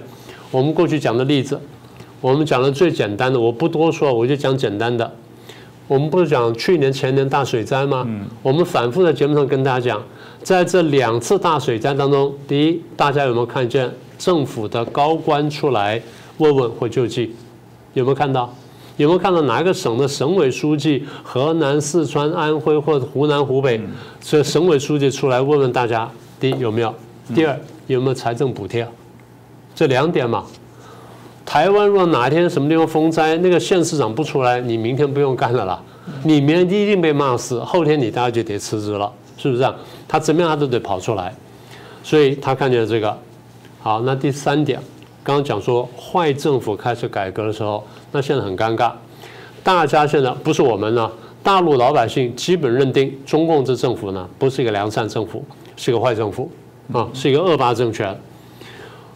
[0.53, 1.61] 我们过去讲的例子，
[2.21, 5.13] 我们讲的最简单的，我不多说，我就讲简单的。
[5.87, 8.07] 我们不是讲去年前年大水灾吗？
[8.43, 10.03] 我们反复在节目上跟大家讲，
[10.43, 16.01] 在这两次大水灾当中，第一，大家有没有看见政府的高官出来
[16.39, 17.35] 问问或救济？
[17.93, 18.53] 有没有看到？
[18.97, 23.81] 有没有看到哪一个省的省委书记，河南、四川、安徽或者湖南、湖北，
[24.21, 26.09] 这省委书记出来问问大家？
[26.39, 26.95] 第第一有没有？
[27.35, 28.87] 第二有没有财政补贴？
[29.75, 30.45] 这两点嘛。
[31.45, 35.81] 台湾若哪天什么地方风灾，那个县市长不出来，你明天不用干了啦。
[36.23, 39.75] 你明天一定被骂死，后天你大家就得辞职了，是不是？
[40.09, 41.35] 他怎么样他都得跑出来，
[42.03, 43.17] 所以他看见这个。
[43.81, 44.81] 好，那第三点，
[45.23, 48.93] 刚刚讲说坏政府开始改革的时候，那现在很尴尬，
[49.63, 51.11] 大家现在不是我们呢，
[51.43, 55.45] 大陆老百姓基本认定中共这政府呢不是一个良善政府，
[55.77, 56.51] 是一个坏政府
[56.93, 58.19] 啊，是一个恶霸政权。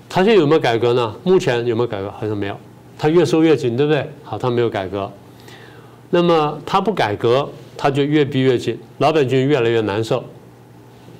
[0.09, 1.15] 他现在有没有改革呢？
[1.23, 2.11] 目前有没有改革？
[2.11, 2.57] 好像没有。
[2.99, 4.09] 他越收越紧，对不对？
[4.25, 5.11] 好，他没有改革。
[6.11, 10.25] 那么他不改革，他就越逼越紧，老百姓越来越难受。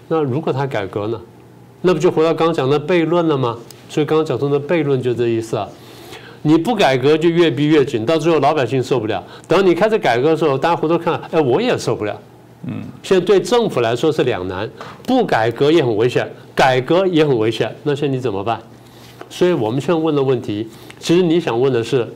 [0.09, 1.21] 那如果他改革呢？
[1.83, 3.57] 那不就回到刚讲的悖论了吗？
[3.89, 5.69] 所以刚刚讲的悖论就这意思啊。
[6.43, 9.23] 你不改革就越逼越紧，到最后老百姓受不了。
[9.47, 12.21] 等你开始改革的时候，大家回头看，哎，我也受不了。
[12.67, 12.75] 嗯。
[13.03, 14.69] 现在对政府来说是两难，
[15.07, 17.73] 不改革也很危险，改革也很危险。
[17.83, 18.61] 那现在你怎么办？
[19.31, 20.67] 所以我们现在问的问题，
[20.99, 22.09] 其实你想问的是，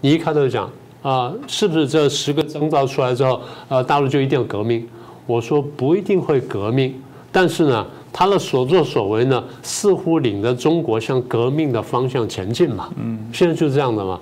[0.00, 0.70] 你一开头讲
[1.02, 4.86] 啊，是不是这十个征兆出来之后，呃，大陆就一定要革命？
[5.26, 6.94] 我说不一定会革命，
[7.30, 12.88] 但是呢，他的所作所为呢，似乎领着中国向革命的方向前进嘛。
[12.96, 14.18] 嗯，现在就是这样的嘛。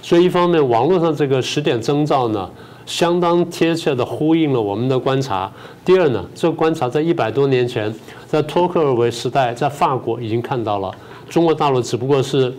[0.00, 2.50] 所以一方面，网络上这个十点征兆呢，
[2.86, 5.50] 相当贴切地呼应了我们的观察。
[5.84, 7.92] 第二呢，这个观察在一百多年前，
[8.26, 10.92] 在托克尔维时代，在法国已经看到了。
[11.32, 12.54] 中国大陆只不过是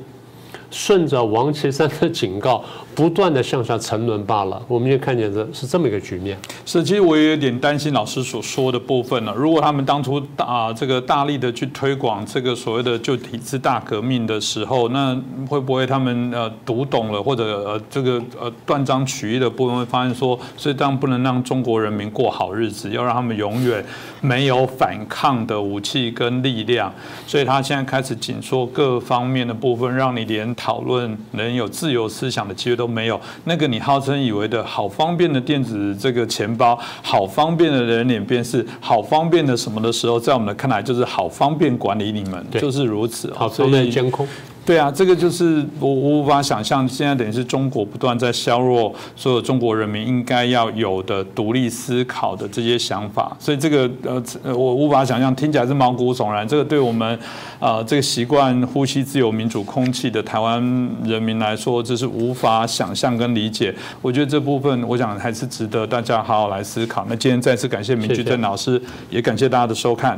[0.71, 2.65] 顺着王岐山的警告。
[2.95, 6.37] 不断的向下沉沦罢了，我们就看见这是这么一个局面。
[6.65, 9.33] 是，其实我也有点担心老师所说的部分了。
[9.33, 23.83] 如果他们当初大这个大力的去推广这个所谓的就体制大革命的时候，那会不会他们呃读懂了，或者呃这个呃断章取义的部分，会发现说，所以当不能让中国人民过好日子，要让他们永远
[24.21, 26.93] 没有反抗的武器跟力量。
[27.25, 32.82] 所以他现在开始紧缩各方面的部分，让你连讨论能有自由思想的机会都。
[32.83, 43.33] 都没有那个你号称以为的好方便的电子这个钱包，好方便的人脸辨识，好方便的什么的时候，在我们的看来就是好方便管理你们，就是如此。
[43.33, 44.27] 好，方便监控。
[44.65, 56.47] 对啊，这个就是我无法想象，现在等于是中国不断在削弱所有中国人民应该要有的独立思考的这些想法，所以这个呃，我无法想象，听起来是毛骨悚然。
[56.47, 57.19] 这个对我们
[57.59, 60.61] 啊，这个习惯呼吸自由民主空气的台湾
[61.03, 63.75] 人民来说，这是无法想象跟理解。
[64.01, 67.05] 我觉得这部分，我想还是值得大家好好来思考。
[67.09, 70.17] 那今天再次感谢明居正老师，也感谢大家的收看。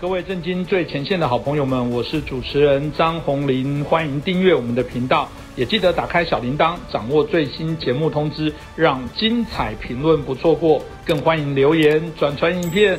[0.00, 10.82] 各位震惊最前线的好朋友们，我是主持人张宏林，欢迎订阅我们的频道，也记得打开小铃铛，掌握最新节目通知，让精彩评论不错过。
[11.04, 12.98] 更欢迎留言转传影片。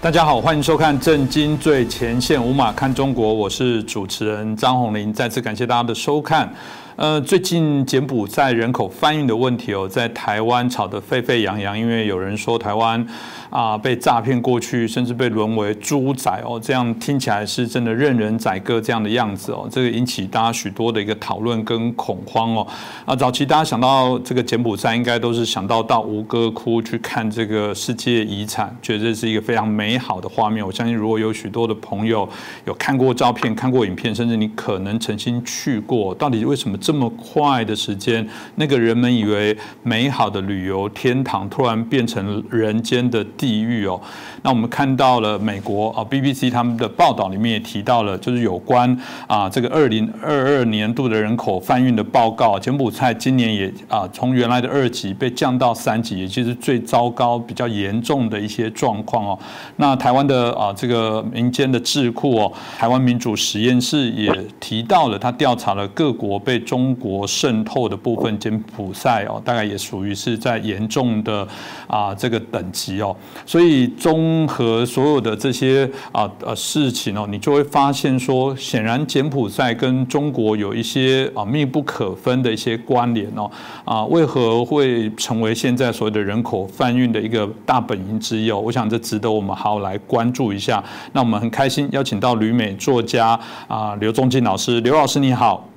[0.00, 6.54] 大家好，欢迎收看震惊最前线，无马看中国，我是主持人张宏林，再次感谢大家的收看。
[7.00, 13.02] 呃，最近柬埔寨人口贩运的问题哦，在台湾吵得沸沸扬扬，因为有人说台湾
[13.50, 22.66] 啊被诈骗过去，甚至被沦为猪仔哦，这样听起来是真的任人宰割这样的样子哦，这个引起大家许多的一个讨论跟恐慌哦。
[23.04, 30.66] 啊，早期大家想到这个柬埔寨，应该都是想到到吴哥窟去看这个世界遗产，觉得这是一个非常美好的画面。
[30.66, 32.28] 我相信如果有许多的朋友
[32.64, 36.76] 有看过照片、看过影片，甚至你可能曾经去过，到底为什么？
[36.80, 43.98] 这么快的时间，那个人们以为美好的旅游天堂，突然变成人间的地域哦。
[44.42, 48.94] 那我们看到了美国啊，BBC 他们的报道里面也提到了，就是有关
[49.26, 52.58] 啊这个二零二二年度的人口贩运的报告。
[52.58, 59.38] 柬埔寨今年也啊从原来的二级被降到三级，也就是最糟糕、比较严重的一些状况哦。
[59.76, 71.46] 那台湾的啊这个民间的智库哦，台湾民主实验室也提到了，他调查了各国被中中国渗透的部分，柬埔寨哦，大概也属于是在严重的
[71.86, 73.14] 啊这个等级哦，
[73.46, 83.50] 所以综合所有的这些啊呃事情哦，你就会发现说，显然柬埔寨跟中国有一些啊密不可分的一些关联哦
[83.84, 88.58] 啊，为何会成为现在所谓的人口贩运的一个大本营之一哦？
[88.58, 90.82] 我想这值得我们好好来关注一下。
[91.12, 95.68] 那我们很开心邀请到旅美作家啊刘忠进老师，刘老师你好。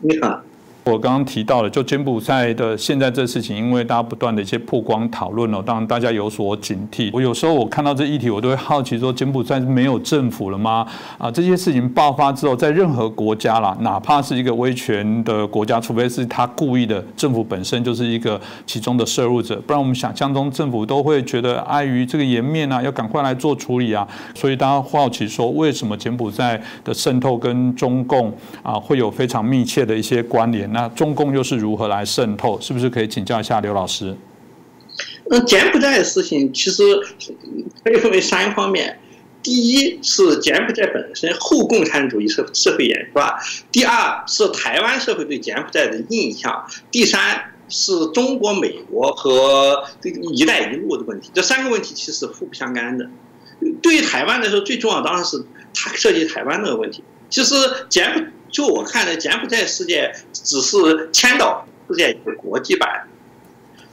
[0.00, 0.40] 你好，
[0.84, 7.08] 我刚刚提到了，就柬埔寨的现在这事情，因为大家不断的一些曝光讨论哦，当然大家有所警惕。
[7.14, 10.86] 我有时候我看到这议题，我都会好奇说，柬埔寨没有政府了吗？
[11.16, 24.06] 啊，这些事情爆发之后，在任何国家啦，哪怕是一个威权的国家，除非是他故意的，政府本身就是一个其中的摄入者，不然我们想象中政府都会觉得碍于这个颜面啊，要赶快来做处理啊。
[24.34, 28.30] 所以大家好奇说，为什么柬埔寨的渗透跟中共
[28.62, 30.70] 啊会有非常密切的一些关联？
[30.74, 32.60] 那中共又是如何来渗透？
[32.60, 34.14] 是不是可以请教一下刘老师？
[35.30, 36.82] 那柬埔寨的事情其实
[37.84, 38.98] 可以分为三方面：
[39.40, 43.38] 第一是柬埔寨本身后共产主义社社会演化；
[43.70, 46.52] 第二是台湾社会对柬埔寨的印象；
[46.90, 51.30] 第三是中国、美国和这个“一带一路”的问题。
[51.32, 53.08] 这三个问题其实互不相干的。
[53.80, 57.04] 对于台湾来说，最重要当然是它涉及台湾那个问题。
[57.30, 57.54] 其实
[57.88, 63.08] 柬就我看来，柬埔寨事件只是千岛事件一个国际版。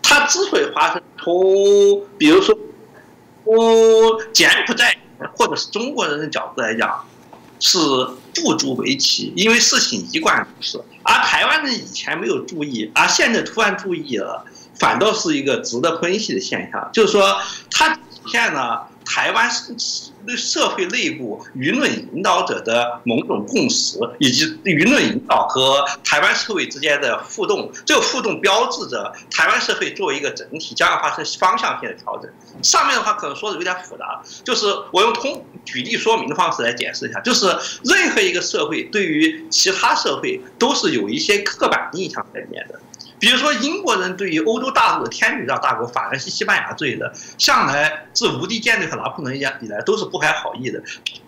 [0.04, 1.34] 它之所以发生，从
[2.20, 2.56] 比如说
[3.44, 3.54] 从
[4.32, 4.96] 柬埔寨
[5.36, 7.04] 或者是中国人的角度来讲，
[7.60, 7.80] 是
[8.36, 10.86] 不足为奇，因为事情一贯如此。
[11.02, 14.46] 而台湾人以前没有注意，而现在突然注意了，
[14.76, 16.88] 反倒是一个值得分析的现象。
[16.94, 17.36] 就是说，
[17.72, 18.90] 它体现了。
[19.06, 19.50] 台湾
[20.38, 32.30] 社会内部舆论引导者的某种共识，以及舆论引导和台湾社会之间的互动，这个互动标志着台湾社会作为一个整体将要发生方向性的调整。
[32.62, 37.48] 上面的话可能说的有点复杂，就是我用通举例说明的方式来解释一下，就是
[37.84, 42.80] 任何一个社会对于其他社会都是有一些刻板印象在里面的。
[43.22, 50.82] 比如说，英国人对于欧洲大陆的天主教大国法兰西西班牙这的，向来自无敌舰队和拿破仑以来都是不怀好意的。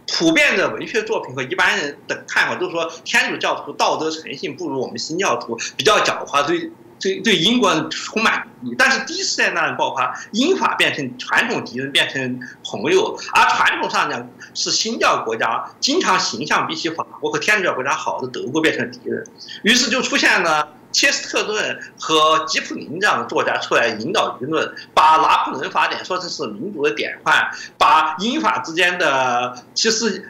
[0.08, 8.75] 普遍的文学作品和一般人的看法都说，天主教徒道德诚信不如我们新教徒，比较狡猾，对对对英国人充满敌意。
[8.75, 13.15] 但是第一次大战爆发，英法变成传统敌人，变成朋友。
[13.34, 19.23] 而传统上讲是新教国家，经常形象比起法国和天主教国家好的德国变成敌人，
[19.62, 20.67] 于是就出现了。
[20.93, 30.23] 切斯特顿和吉普林这样的作家出来引导舆论，把拿破仑法典说成是民主的典范，把英法之间的其实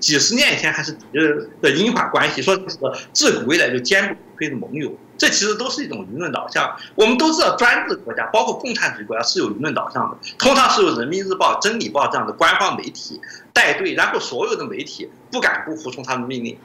[0.00, 2.78] 几十年以前还是敌人的英法关系说是
[3.12, 6.74] 自古以来就坚不可摧的盟友，这其实都是一种舆论导向。
[6.94, 13.20] 我们都知道专制国家，包括共产主义国家是有舆论导向的，通常是由人民日报、真理报这样的官方媒体
[13.52, 16.56] 带队，然后所有的媒体不敢不服从他的命令。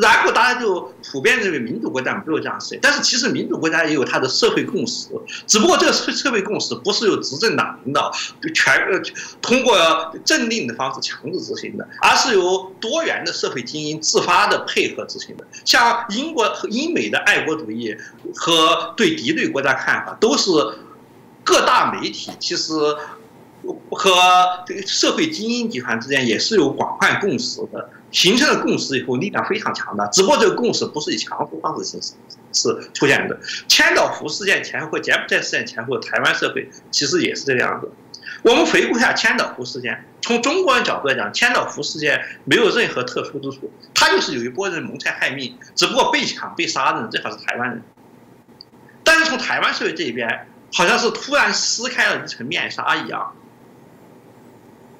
[0.00, 5.08] 然后大家就普遍认为民主国家没有这样事，但是其实民主国家也有它的社会共识，
[5.46, 8.12] 只不过这个社社会共识不是由执政党领导
[8.54, 9.00] 全呃
[9.40, 9.76] 通过
[10.24, 15.46] 政令的方式强制执行的，而是由多元的社会精英自发的配合执行的。
[15.64, 17.96] 像英国和英美的爱国主义
[18.34, 20.50] 和对敌对国家看法，都是
[21.44, 22.74] 各大媒体其实
[23.90, 24.12] 和
[24.66, 27.88] 这个社会精英集团之间也是有广泛共识的。
[28.16, 30.06] 形成了共识以后，力量非常强大。
[30.06, 32.14] 只不过这个共识不是以强迫方式形式
[32.50, 33.38] 是出现的。
[33.68, 37.92] 千岛湖事件前后、柬埔寨事件前后，台湾社会其实也是这个样子。
[38.40, 47.82] 我们回顾一下千岛湖事件，从中国人角度来讲，千岛湖事件没有任何特殊之处，它就是有一波人谋财害命，只不过被抢被杀的人正好是台湾人。
[49.04, 53.34] 但是从台湾社会这一边，好像是突然撕开了一层面纱一样。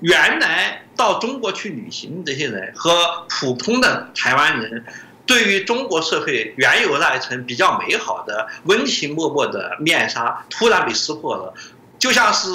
[0.00, 4.84] 原来到中国去旅行这些人和普通的台湾人，
[5.24, 11.54] 对于中国社会原有那一层比较美好的温情脉脉的面纱，突然被撕破了，
[11.98, 12.48] 就像是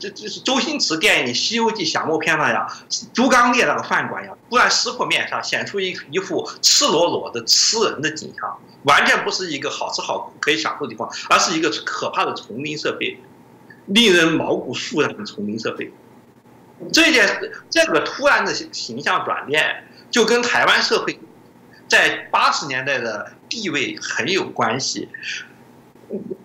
[0.00, 2.68] 这这是周星驰电影《西游记》降魔篇那样，
[3.14, 13.18] 猪刚鬣那个饭馆一样，突然撕破面纱，显出一一副赤裸裸的吃人的景象，完全不是一个好吃好可以享受的地方，而是一个可怕的丛林社会，
[13.86, 15.92] 令人毛骨悚然的丛林社会。
[16.92, 17.28] 这件
[17.70, 21.18] 这个突然的形象转变，就跟台湾社会
[21.88, 25.08] 在八十年代的地位很有关系。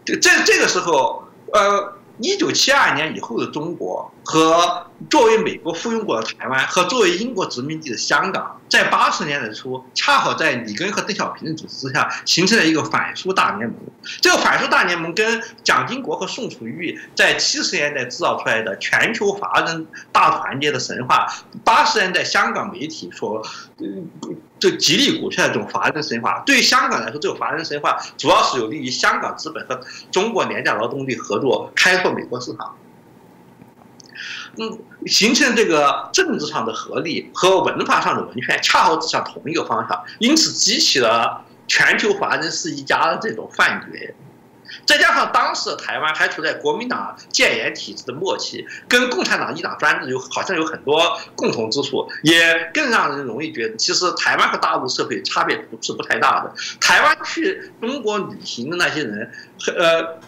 [0.06, 4.88] 这这个时候，呃，一九七二年以后的中国和。
[5.09, 13.77] 作为美国附庸国的台湾和作为英国殖民地的香港，在八十年代初，恰好在里根和邓小平的组织之下，形成了一个反苏大联盟。
[14.21, 21.27] 这个反苏大联盟跟蒋经国和宋楚瑜在七十年代制造出来的全球华人大团结的神话，
[21.65, 23.45] 八十年代香港媒体所
[24.58, 29.81] 就极力鼓吹的这种华人神话，对于香港来说，这个华人神话主要是有利于香港资本和
[30.13, 32.73] 中国廉价劳动力合作，开拓美国市场。
[34.58, 44.13] 嗯，形成这个政治上的合力和文化上的文宣，恰好指向同一个方向，因此激起了全球华人是一家的这种幻觉。
[44.88, 51.00] 再加上当时台湾还处在国民党建言体制的末期，跟共产党一党专制有好像有很多
[51.36, 56.52] 共同之处，也更让人容易觉得，其实台湾和大陆社会差别不是不太大的。
[56.82, 59.32] 台湾去中国旅行的那些人，
[59.78, 60.19] 呃，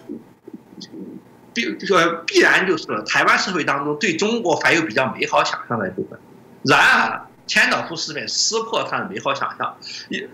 [1.55, 6.19] 必说必然就是台湾社会当中对中国还有比较美好想象的一部分。
[6.61, 9.75] 然而，千岛湖事变撕破他的美好想象，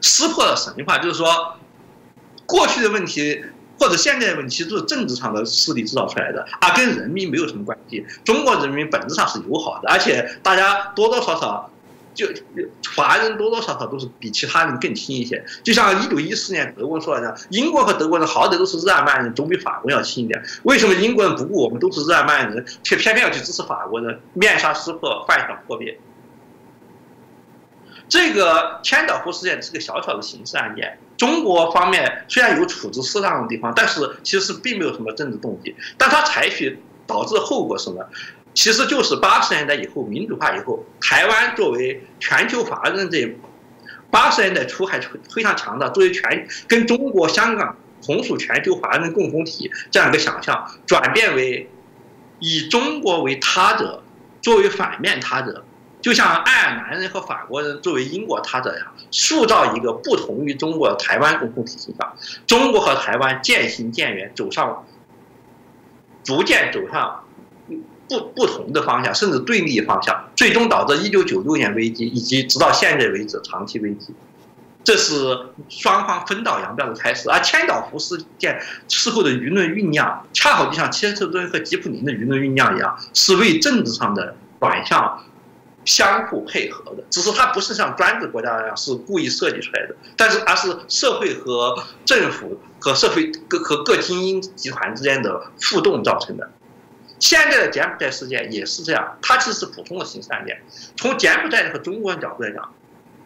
[0.01, 1.55] 撕破了神话，就是说，
[2.45, 3.41] 过去的问题。
[3.79, 8.05] 或者现在的问题都是政治上的势力制造出来的，啊，跟人民没有什么关系。
[8.23, 11.67] 中国人民本质上是友好的，而且大家多多少少
[12.13, 12.27] 就
[12.95, 15.43] 华人多多少少都是比其他人更亲一些。
[15.63, 20.43] 就像一九一四年德国说的，英国和德国人好歹都是日耳曼人，总比法国要亲一点。
[20.63, 24.19] 为什么英国人不顾我们都是日耳曼人，却偏偏要去支持法国人？
[24.33, 25.99] 面纱撕破，幻想破灭。
[28.09, 30.99] 这个千岛湖事件是个小小的刑事案件。
[31.17, 35.73] 中国方面虽然有处置适当的地方，但是其实并没有什么政治动机。
[35.97, 38.05] 但他采取导致后果什么？
[38.53, 43.33] 其实就是八十年代以后民主化以后，台湾作为全球华人这
[44.09, 44.99] 八十年代初还
[45.33, 51.69] 非常强大，作为全跟中国香港同属全球华人共同体这样一个想象，转变为
[52.39, 54.03] 以中国为他者，
[54.41, 55.63] 作为反面他者。
[56.01, 62.15] 就像爱尔兰人和法国人作为英国他者一样，塑造一个不同于中国的台湾共同体形象。
[62.47, 64.83] 中国和台湾渐行渐远，走上
[66.23, 67.23] 逐渐走上
[68.11, 74.13] 不不同的方向，甚至对立方向，最终导致一九九六年危机，以及直到现在为止长期危机。
[74.83, 75.37] 这是
[75.69, 77.29] 双方分道扬镳的开始。
[77.29, 85.23] 而千岛湖事件事后的舆论酝酿，恰好就像切斯顿和吉普林的舆论酝酿一样，是为政治上的转向。
[85.83, 95.41] 相互配合的，只是它不是像专制国家那样是故意设计出来的，但是而是社会和政府和社会各和各精英集团之间的
[95.71, 96.47] 互动造成的。
[97.21, 100.59] 现在的柬埔寨事件也是这样，它其实是普通的刑事案件。
[100.97, 102.73] 从柬埔寨和中国人角度来讲，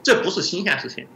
[0.04, 1.08] 这不是新鲜事情。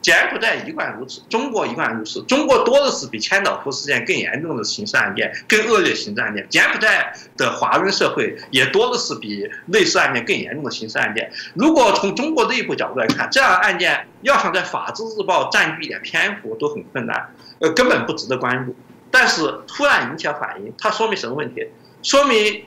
[0.00, 2.22] 柬埔寨一贯如此，中国一贯如此。
[2.22, 6.44] 中国多的是比千岛湖事件更严重的刑事案件、更恶劣刑事案件。
[6.48, 11.30] 柬埔寨的华人社会也多的是比类似案件更严重的刑事案件。
[11.54, 18.74] 如果从中国内部角度来看，这样的案件要想在《法制日报》占据一点篇幅都很困难，呃，根本不值得关注。
[19.12, 21.68] 但是突然引起了反应，它说明什么问题？
[22.02, 22.64] 说明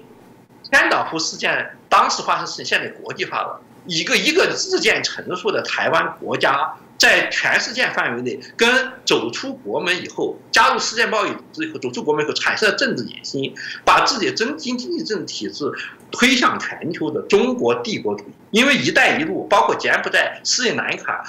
[0.63, 6.75] 千岛湖事件当时发生事情现在国际化了，一个一个日渐成熟的台湾国家。
[6.97, 15.69] 在全世界范围内，跟走出国门以后，加入世界贸易组织以后，走出国门以后，产生了政治野心，把自己的经经济政治体制
[16.09, 18.31] 推向全球的中国帝国主义。
[18.51, 21.25] 因为“一带一路”包括柬埔寨、斯里兰卡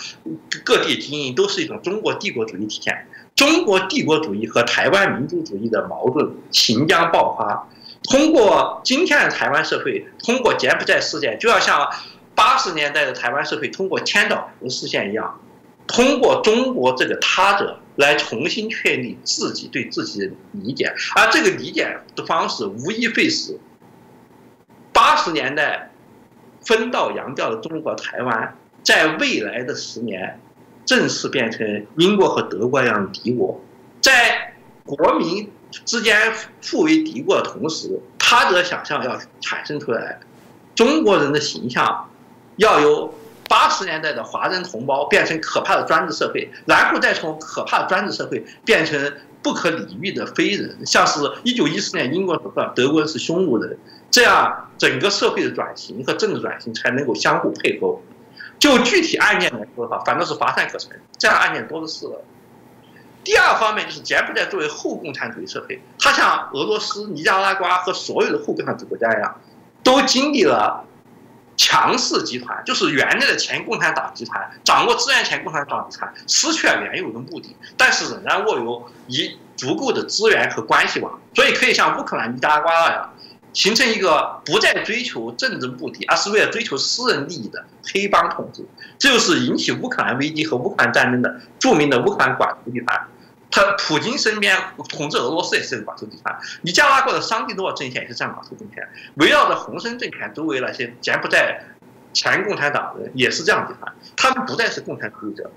[0.64, 3.04] 各地经营，都是一种中国帝国主义体现。
[3.36, 7.68] 中国帝国主义和台湾民主主义的矛盾即将爆发。
[8.02, 11.88] 通过今天的台湾社会，通过柬埔寨事件，就要像
[12.34, 15.38] 八十年代的台湾社会通过千岛湖事件一样。
[15.86, 23.58] 通过中国这个他者来重新确立自己对自己的理解，而这个理解的方式无疑会使
[24.92, 25.90] 八十年代
[26.64, 30.40] 分道扬镳的中国台湾，在未来的十年
[30.86, 33.60] 正式变成英国和德国一样的敌国，
[34.00, 35.50] 在国民
[35.84, 36.32] 之间
[36.70, 40.20] 互为敌国的同时，他者想象要产生出来，
[40.74, 42.08] 中国人的形象
[42.56, 43.12] 要由。
[43.48, 53.78] 八十年代的华人同胞变成可怕的专制社会，然后再从可怕的专制社会变成不可理喻的非人，像是一九一四年英国所说德国人是匈奴人，
[54.10, 58.00] 这样整个社会的转型和政治转型才能够相互配合。
[58.58, 62.06] 就具体案件来说的话，反正是乏善可陈，这样案件多的是。
[63.22, 69.40] 第二方面就是柬埔寨作为后共产主义社会，它像俄罗斯、尼加拉瓜和所有的后共产主义国家一样，
[69.82, 70.84] 都经历了。
[71.58, 83.14] 强势集团就是原来的前共产党集团，掌握资源前共产党集团失去了原有的目的，但是仍然握有一足够的资源和关系网，所以可以像乌克兰、尼加拉瓜那样，
[83.56, 88.62] 形成一个不再追求政治目的，而是为了追求私人利益的黑帮统治。
[88.98, 93.08] 这就是引起乌克兰危机和乌克兰战争的著名的乌克兰寡头集团。
[93.50, 94.54] 他普京身边
[94.90, 101.64] 统治俄罗斯也是个寡头集团，尼加拉瓜的桑蒂诺政权也是这样寡头政权，围绕着洪森政权周围那些柬埔寨
[102.12, 105.50] 前共产党人也是这样集团，他们不再是共产主义者，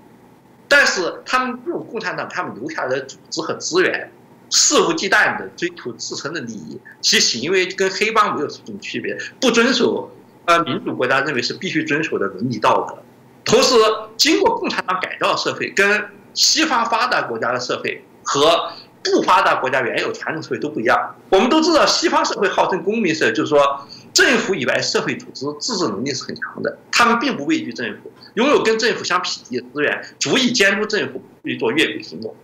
[0.68, 4.10] 但是他们这种共产党他们留下的组织和资源，
[4.50, 10.10] 肆无忌惮的追求自身的利益，其行为跟黑帮没有什么区别，不遵守
[10.44, 12.98] 呃民主国家认为是必须遵守的伦理道德。
[13.44, 13.74] 同时，
[14.16, 18.70] 经过共产党改造社会，跟西方发达国家的社会和
[19.02, 21.14] 不发达国家原有传统社会都不一样。
[21.30, 32.34] 我们都知道，西方社会号称公民社会，就是说政府以外社会组织自治能力是很强的，他们并不畏惧政府，拥有跟政府相匹敌的资源，足以监督政府去做越轨行动。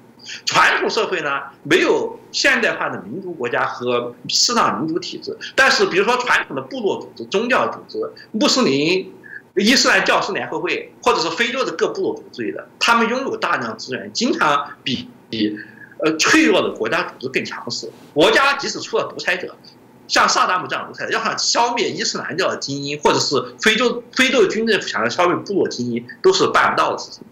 [0.44, 9.12] 传统社会呢，没有现代化的民族国家和适当民主体制，但是比如说传统的部落组织、宗教组织、穆斯林、
[9.54, 15.58] 伊斯兰教师联合会，或者是非洲的各部落组织之类的，他们拥有大量资源，经常比比
[16.04, 17.90] 呃脆弱的国家组织更强势。
[18.12, 19.54] 国家即使出了独裁者，
[20.08, 27.22] 像萨达姆这样独裁者，要想消灭伊斯兰教的精英，或者是非洲非洲军政府想要消灭部落精英，都是办不到的事情。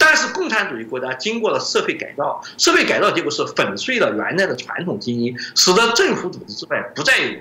[0.00, 7.38] 但是共产主义国家经过了社会改造，社会改造结果是粉碎了原来的传统精英，使得政府组织之外不再有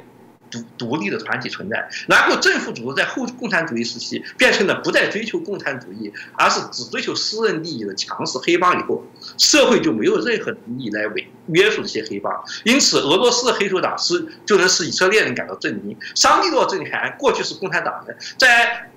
[0.51, 1.89] 独独立的团体存在。
[2.07, 9.03] 然后政府组织在后共产主义时期变成了不再追求共产主义，而是只追求私人利益的强势黑帮以后，
[9.37, 12.33] 社会就没有任何利益来为约束这些黑帮。
[12.63, 15.97] 因此，俄罗斯的黑手党是就能使以色列人感到震惊。
[16.15, 18.91] 桑利诺政权过去是共产党的，在。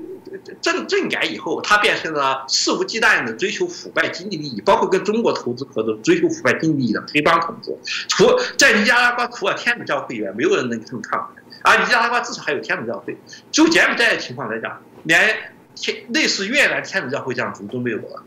[0.62, 7.76] 政政改以后，他变成了肆无忌惮的追求腐败经济利益，包括跟中国投资合作、追求腐败经济利益的黑帮统治。
[8.09, 8.24] 除
[8.57, 11.36] 在尼加拉瓜，除了天主教会以外，没有人能跟他们抗衡。
[11.62, 13.14] 而尼加拉瓜至少还有天主教会。
[13.50, 15.36] 就柬埔寨的情况来讲，连
[15.74, 18.22] 天类似越南天主教会这样组织都没有了，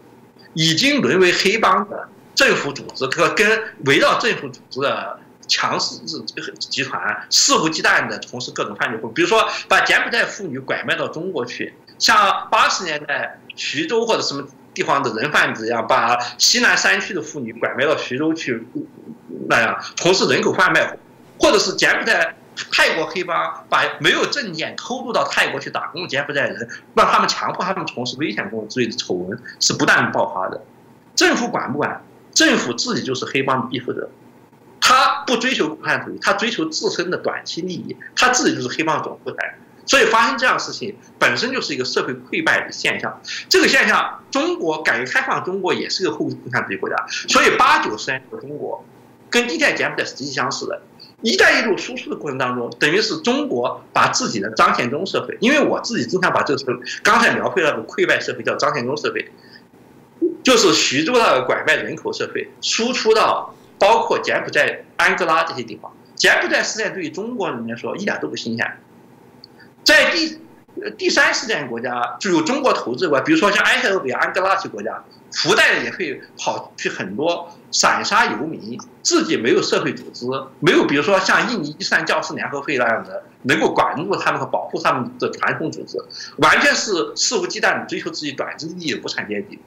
[0.54, 5.20] 已经沦为黑帮的政府组织和跟围绕政府组织的。
[5.48, 6.00] 强势
[6.58, 18.66] 集团肆无忌惮地从事各种犯罪活动，比如说把柬埔寨妇女拐卖到中国去，像八十年代徐州或者什么地方的人贩子一样，把西南山区的妇女拐卖到徐州去，
[19.48, 20.98] 那样从事人口贩卖，
[21.40, 22.36] 或者是柬埔寨
[22.72, 30.60] 泰国黑帮把没有证件偷渡到泰国去打工的柬埔寨人，让他们强迫他们从事危险工作之类的丑闻是不断爆发的。
[31.16, 32.02] 政府管不管？
[32.36, 34.12] 政府自己就是黑帮的庇护者。
[34.80, 39.58] 他不追求共产主义，他追求自身的短期利益，他自己就是黑帮总后台，
[39.88, 43.20] 所以发生这样的事情本身就是一个社会溃败的现象。
[43.50, 46.96] 这个现象，中国改革开放，中国也是个后共产主义国家，
[47.28, 48.86] 所以八九十年代的中国
[49.32, 50.80] 跟一代柬埔寨是极其相似的。
[51.22, 59.32] 一带一路输出的过程当中，等于是中国把自己的张献忠社会，因为我自己经常把这个刚才描绘那个溃败社会叫张献忠社会，
[60.46, 63.54] 就是徐州那个拐卖人口社会输出到。
[63.78, 68.78] 包括柬埔寨、安哥拉这些地方，柬埔寨事件对于中国人来说一点都不新鲜。
[69.84, 70.40] 在第
[70.98, 80.26] 第三世界国家就有中国投资国，比如说像埃塞俄比亚、安哥拉这些国家，福袋也会跑去很多散沙游民，自己没有社会组织，
[80.62, 85.98] 没有比如说像印尼伊斯兰教师联合会那样的能够管住他们和保护他们的传统组织，
[86.38, 89.60] 完全是肆无忌惮的追求自己短期利益的无产阶级。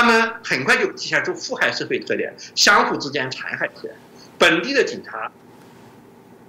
[0.00, 3.94] 他们很快就体现出富害社会特点，相互之间残害起来。
[4.38, 5.30] 本地的警察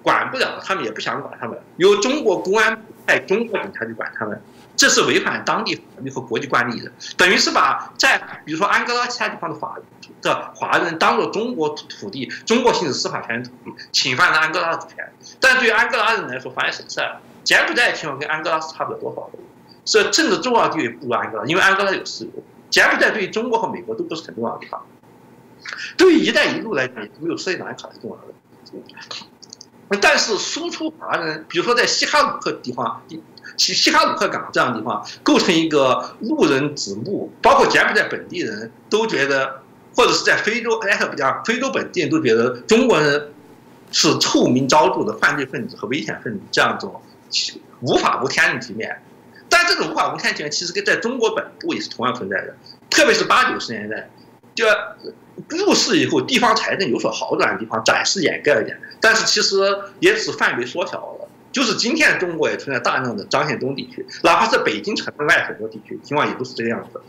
[0.02, 4.42] 管不了，他们也不想管他们，由中国公安派中国警察去管他们，
[4.78, 6.90] 这是违反当地法律和国际惯例的。
[7.18, 9.78] 等于是把在比如说安哥拉其他地方的法
[10.22, 15.12] 的华人当做中国土地、中国行使司法权土地，侵犯了安哥拉的主权。
[15.42, 17.18] 但对于安哥拉人来说，反而省事儿。
[17.44, 19.40] 柬埔寨的情况跟安哥拉是差不了多少的，
[19.84, 22.32] 是政治重要地位不如安哥拉，因为安哥拉有石油。
[22.72, 24.84] 柬埔寨对于中国和美国都不是很重要的地方，
[25.96, 28.34] 对于“一带一路”来讲，没有世界南卡是重要的。
[30.02, 33.04] 但是输出华人，比如说在西哈努克地方，
[33.58, 39.62] 西西哈努克港这样的地方，构成一个路人指目，包括柬埔寨本地人都觉得，
[39.94, 43.34] 或者是在非洲埃塞俄比亚、非洲本地人都觉得中国人
[43.92, 47.02] 是臭名昭著的犯罪分子和危险分子，这样一种
[47.82, 49.04] 无法无天的局面。
[49.62, 52.56] 但这种无法无天局面，其实跟在中国本部也是同样存在的，
[52.90, 54.10] 特别是八九十年代，
[54.56, 54.66] 就
[55.50, 59.58] 入世以后，地方财政有所好转的地方，暂时掩盖了点，但是其实
[60.00, 61.28] 也只范围缩小了。
[61.52, 67.02] 就是今天中国也存在大量的张献忠地区，哪怕是北京城外很多地区，情况也都是这个样子。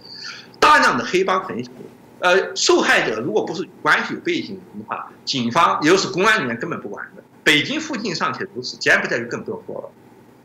[0.60, 1.72] 大量的黑帮横行，
[2.18, 7.22] 呃，受害者如果不是关系有背景的话，警方也就是公安人员根本不管的。
[7.44, 9.90] 北京附近尚且如此，柬埔寨就更不用说了。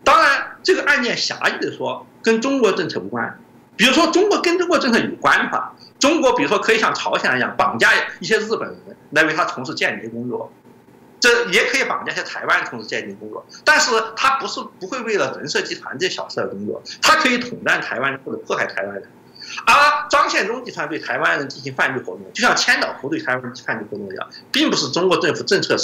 [0.08, 3.38] 当然，这个案件狭义的说跟中国政策无关。
[3.76, 7.90] 比如说，中国跟中国政策有关的话，中国比如说可以像朝鲜一样绑架
[8.22, 8.78] 一些日本人
[9.12, 10.50] 来为他从事间谍工作，
[11.20, 13.46] 这也可以绑架一些台湾从事间谍工作。
[13.66, 19.04] 但是他不是不会为了人社集团这小事而工作，他可以统战台湾或者迫害台湾人。
[19.66, 19.74] 而
[20.10, 25.76] 张献忠集团对台湾人进行犯罪活动，就像千岛湖对台湾人犯罪活动一样，并不是中国政府政策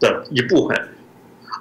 [0.00, 0.88] 的一部分，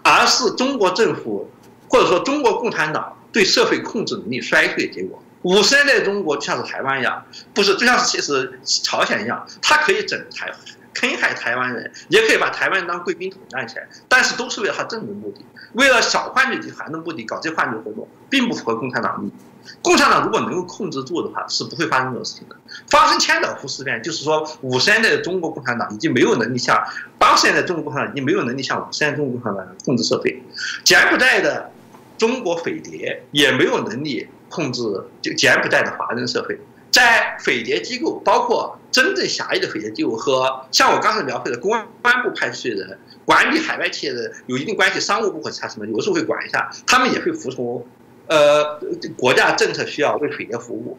[0.04, 1.48] 而是中国政府。
[1.94, 7.24] 或者说，中国共产党对社会控制能力衰退的结果，五十年代中国就像是台湾一样，
[7.54, 10.52] 不是就像是其实朝鲜一样，它可以整台
[10.96, 19.32] 坑害台湾人，也可以把台湾当贵宾统战起来，但是都是为了他政治目的，为了小范围集团的目的搞这范围活动，并不符合共产党利益。
[19.82, 22.56] 共产党如果能够控制住的话，是不会发生这种事情的。
[22.90, 26.84] 发生千岛湖事变，就是说五十年代的中国共产党已经没有能力像
[27.18, 30.44] 八十年代中国共产党已经没有能力像五十年代中国共产党控制社会。
[30.84, 31.72] 柬埔寨的
[32.24, 34.82] 中国匪谍也没有能力控制
[35.22, 36.58] 就柬埔寨的华人社会。
[36.90, 41.86] 在匪谍机构，包括真正狭义的匪谍机构和像我刚才描绘的公安
[42.24, 47.86] 部派出去的人管理海外企业的有一定关系，商务部或者什么，有时候会管一下，他们也会服从。
[48.28, 48.80] 呃，
[49.18, 50.98] 国家政策需要为匪谍服务，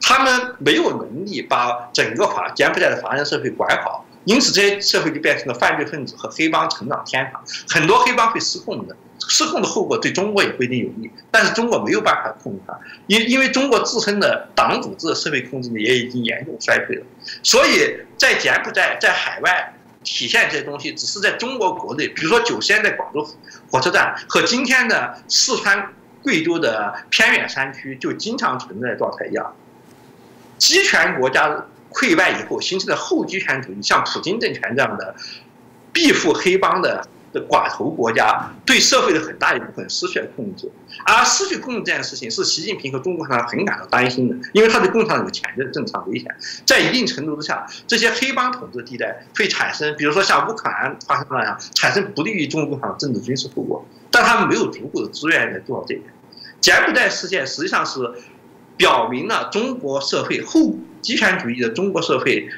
[0.00, 7.42] 他们没有能力把整个华柬埔寨的华人社会管好，因此这些社会就变成了犯罪分子和黑帮成长天堂。
[7.68, 8.96] 很多黑帮会失控的，
[9.28, 17.06] 失控的后果对中国也不一定有利，但是中国没有办法控制它，因因为中国自身的党组织的社会控制力也已经严重衰退了。
[17.42, 23.26] 所以在柬埔寨在海外体现这些东西，只是在中国国内，比如说九十年代广州
[23.70, 25.92] 火车站和今天的四川。
[26.24, 29.56] 贵州的偏远山区就经常存在状态一样，
[30.56, 35.16] 集权国家溃败以后形成的后集权主义，像普京政权这样的
[35.92, 40.70] 庇护黑帮的的寡头国家，对社会的很大一部分失去了控制。
[41.04, 46.28] 而失去控制这件事情，是习近平和中国共产党很感到担心的，因为他对共产党有潜在的政治危险。
[46.66, 53.84] 在一定程度之下，这些黑帮统治地带会产生，比如说像乌克兰发生那样，产生不利于中国共产党政治军事后果。
[54.10, 56.12] 但他们没有足够的资源来做这一点。
[56.60, 57.98] 柬埔寨事件实际上是
[58.76, 62.50] 表明了中国社会后极权主义的中国社会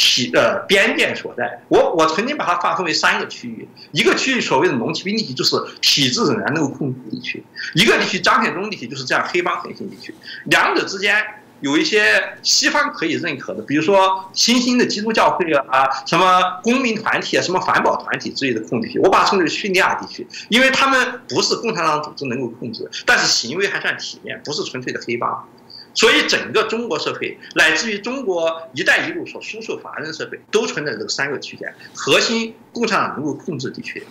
[0.00, 1.60] 体呃边界所在。
[1.68, 7.44] 我我曾经把它划分为三个区域，一个区域所谓的农民地区就是体制仍然能够控制地区，
[7.74, 10.14] 一个地区张献忠地区就是这样黑帮横行地区，
[10.46, 11.22] 两者之间。
[11.60, 25.46] 有一些西方可以认可的，比如说新兴的基督教会啊，什么公民团体啊，什么环保团体之类的控制区，我把它称之为叙利亚地区，因为他们不是共产党组织能够控制，但是行为还算体面，不是纯粹的黑帮。
[25.94, 34.02] 所以整个中国社会，乃至于中国“一带一路”所输出华人社会，都存在这个三个区间：核心共产党能够控制地区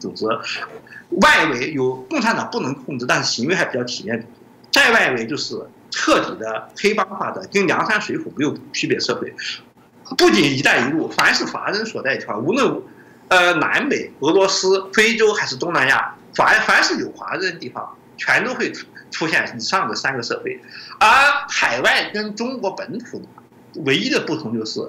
[0.00, 0.26] 组织，
[1.10, 4.18] 外围有共产党不能控制，但是行为还比较体面；
[4.70, 5.66] 再外围就是。
[5.88, 9.00] 彻底的黑帮化的，跟梁山水浒没有区别。
[9.00, 9.32] 社会
[10.18, 12.82] 不仅“一带一路”，凡是华人所在的地方，无论
[13.28, 18.70] 呃南美、俄罗斯、非洲还是东南亚，凡凡是有华人的地方，全都会
[19.10, 20.60] 出现以上的三个社会。
[20.98, 21.08] 而
[21.48, 23.22] 海外跟中国本土
[23.84, 24.80] 唯一的不同就是，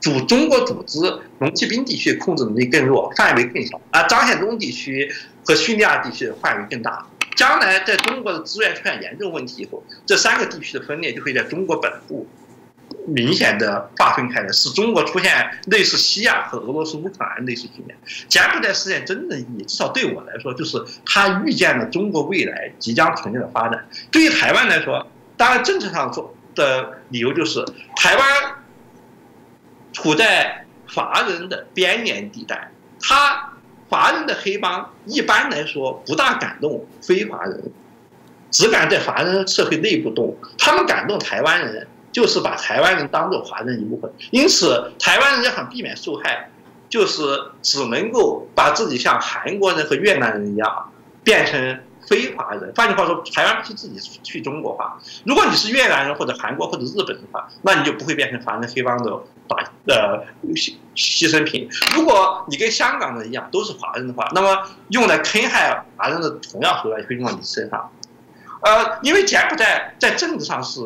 [0.00, 0.98] 主中国组织
[1.38, 5.12] 龙骑兵地区控制能力更弱，范围更小，而张献忠地区
[5.44, 7.06] 和叙利亚地区的范围更大。
[7.34, 12.26] 将来在中国的资源出现严重问题以后，这三个地区的分裂就会在中国本部
[13.06, 17.96] 明显的划分开来，使中国出现类似西亚和俄罗斯、乌克兰类似局面。
[18.28, 23.86] 柬埔寨事件真正的意义，至少对我来说，就是它预见了中国未来即将存在的发展。
[24.10, 27.64] 对于台湾来说，当然政策上做的理由就是
[27.96, 28.26] 台湾
[29.92, 33.48] 处在华人的边缘地带，他。
[33.88, 37.62] 华人的黑帮一般来说不大敢动非华人，
[38.50, 40.34] 只敢在华人社会内部动。
[40.56, 44.12] 他们敢动台湾人，就是把台湾人当做华人一部分。
[44.30, 46.50] 因此，台湾人要想避免受害，
[46.88, 47.22] 就是
[47.62, 50.92] 只能够把自己像韩国人和越南人一样
[51.24, 51.80] 变成。
[52.08, 54.98] 非华人，换句话说，台湾必须自己去中国化。
[55.24, 59.10] 如果你是越南人或者韩国或者日本的话，那你就不会变成华人黑帮的
[59.46, 59.56] 打
[59.86, 60.20] 呃
[60.52, 61.68] 牺牺牲品。
[61.94, 67.88] 如果你跟香港人一样都是华人的话，那么用来坑害华人的同样手段也会用到你身上。
[68.62, 70.80] 呃，因为柬埔寨在政治上是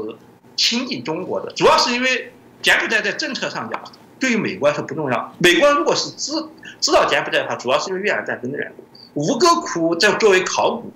[0.57, 2.33] 亲近中国的，主要是因为
[2.63, 3.81] 柬埔寨在政策上讲
[4.19, 5.35] 对于美国来说不重要。
[5.39, 6.33] 美国如果是知
[6.81, 8.83] 知道柬埔寨的话，主要是因为越南战争的缘故。
[9.15, 10.93] 吴哥窟在作为考古。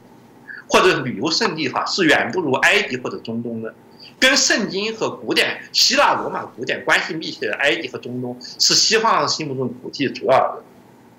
[0.73, 3.75] 或者旅游胜地的话，是远不如埃及或者中东的。
[4.21, 10.63] 跟圣经和古典希腊罗马古典关系密切的埃及和中东，是西方心目中古迹主要的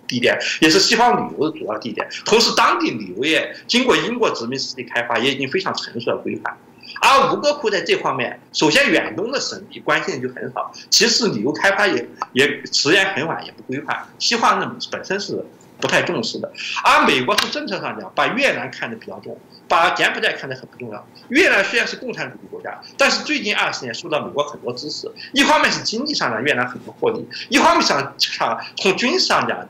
[0.08, 2.08] 地点，也是西方旅游的主要地点。
[2.26, 6.56] 同时，当地旅游业经过英国殖民时期开发，也已经非常成熟的规范。
[7.02, 14.08] 而吴哥窟在这方面，首先远东的省地关心的就很少，其次旅游开发也也时间很晚，也不规范。
[14.20, 15.46] 西方人本身是。
[15.82, 16.52] 不太重视的，
[16.84, 19.36] 而美国从政策上讲，把越南看得比较重，
[19.68, 21.08] 把柬埔寨看得很不重要。
[21.30, 25.12] 越南虽然是共产主义国家，但是最近二十年受到美国很多支持。
[25.34, 29.68] 一方面是经济上讲，越南很多获利；一方面上讲，从军事上讲，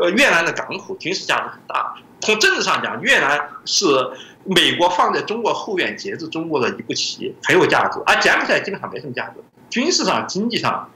[0.00, 1.94] 呃，越南的港口军事价值很大。
[2.22, 3.84] 从政治上讲，越南是
[4.44, 9.34] 美国放在中国后院节制中国的一步棋很有价值，而柬埔寨基本上没什么价值，
[9.68, 10.90] 军事上、经济上。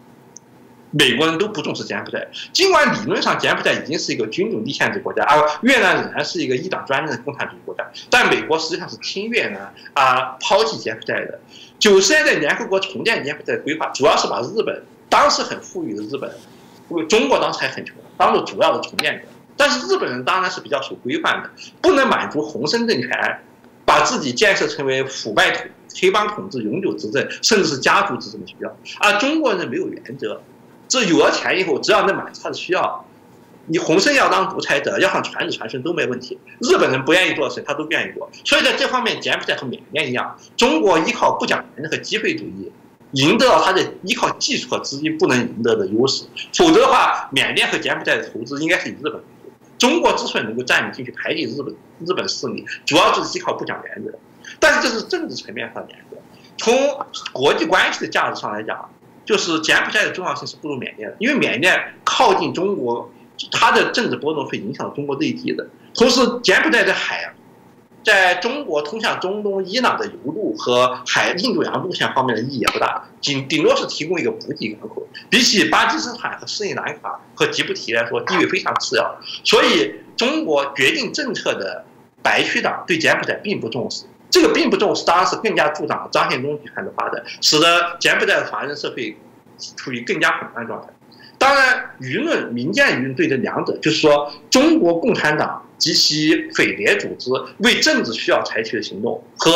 [0.96, 11.40] 美国人都不重视柬埔寨，尽管理论上柬埔寨已经是一个军种立宪制国家，而越南仍然是一个一党专政的共产主义国家，但美国实际上是亲越南啊，抛弃柬埔寨的。
[11.80, 16.32] 九十年代联合国重建柬埔寨规划，主要是把日本当时很富裕的日本，
[17.08, 19.24] 中国当时还很穷，当做主要的重建者。
[19.56, 21.50] 但是日本人当然是比较守规范的，
[21.80, 23.40] 不能满足洪森政权
[23.84, 25.66] 把自己建设成为腐败统
[26.00, 28.76] 黑帮统治、永久执政，甚至是家族执政的需要。
[29.00, 30.40] 而中国人没有原则。
[30.86, 33.04] 这有了钱以后，只要能满足他的需要，
[33.66, 36.38] 你洪森要当独裁者，要想传子传孙都没问题。
[36.60, 38.30] 日本人不愿意做的事，他都愿意做。
[38.44, 42.70] 所以在这方面，柬埔寨和缅甸一样，中国依靠不讲原则和机会主义，
[43.12, 46.24] 赢得了他的依靠技术和资金不能赢得的优势。
[46.52, 49.20] 否则的话，缅甸和柬埔寨的投资应该是以日本为。
[49.84, 51.74] 中国之所以能够占领进去排挤日本
[52.06, 54.10] 日本势力，主要就是依靠不讲原则。
[54.58, 56.16] 但是这是政治层面上的原则，
[56.56, 58.88] 从国际关系的价值上来讲。
[59.26, 63.10] 就是柬埔寨的重要性是不如缅甸的，因为缅甸靠近中国，
[63.50, 65.66] 它的政治波动会影响中国内地的。
[65.94, 67.32] 同时，柬埔寨的海，
[68.04, 75.06] 在中国通向中东、伊朗的油路和海印度洋路线方面的意义也不大，仅顶多是提供一个补给港口。
[75.30, 79.16] 比起巴基斯坦和斯里兰卡和吉布提来说，地位非常次要。
[79.42, 81.84] 所以，中国决定政策的
[82.22, 84.04] 白区党对柬埔寨并不重视。
[84.30, 89.16] 这个并不重视，当然是更加助长了张献忠集团的发展，使得柬埔寨的华人社会
[89.76, 90.88] 处于更加混乱状态。
[91.44, 99.52] 当然，舆论、民间舆论对这两者，就是说，中国共产党及其匪谍组织为政治需要采取的行动，和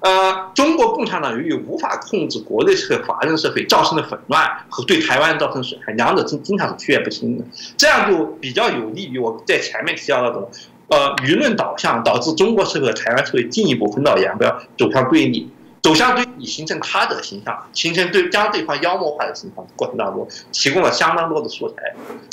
[0.00, 7.44] 呃，中国共产党由于无法控制国内社会、华人社会造成的混乱和对台湾造成损害，两者经经常是区别不清的。
[7.78, 10.50] 这样就比较有利于我在前面提到那种。
[10.88, 15.48] 呃，舆论导向导致中国社会和台湾社会进一步分道扬镳，走向对立。
[15.82, 21.76] 走向对你形成他的形象，形成对将对方妖魔化的形象过程当中，提供了相当多的素材。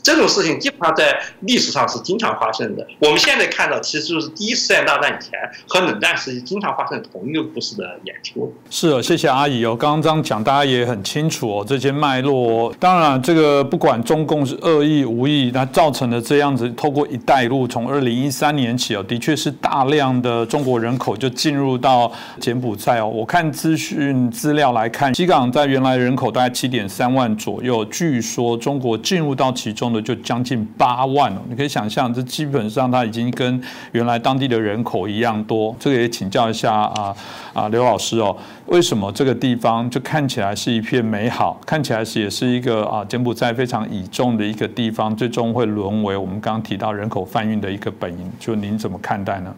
[0.04, 2.86] 这种事情基本上在历史上是经常发生的。
[3.00, 5.32] 我们现在看到，其实就是第一次世界大战以前
[5.68, 8.54] 和冷战时期经常发生同一个故事的演出。
[8.70, 9.76] 是，谢谢阿姨哦。
[9.76, 12.74] 刚刚这样讲，大家也很清楚哦，这些脉络。
[12.80, 23.08] 当然，这个不管中共是恶意无意，那造成的这样子，透过“一带一路”，从二零一三年起哦，的确是大量的中国人口就进入到柬埔寨哦。
[23.08, 23.37] 我看。
[23.38, 31.40] 看资讯资料来看，西港在原来人口大概七点三万左右，据说中国进入到其中的就将近八万了。
[31.48, 33.62] 你可以想象，这基本上它已经跟
[33.92, 35.76] 原来当地的人口一样多。
[35.80, 37.16] 这个也请教一下啊
[37.54, 38.36] 啊刘老师哦，
[38.66, 48.32] 为什么这个地方就看起来是一片美好，看起来是也是一个啊柬埔寨非常倚重的一个地方，最终会沦为我们刚刚提到人口贩运的一个本营？
[48.40, 49.54] 就您怎么看待呢？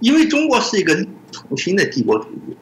[0.00, 0.92] 因为中国是一个
[1.30, 2.56] 重新的帝国主义。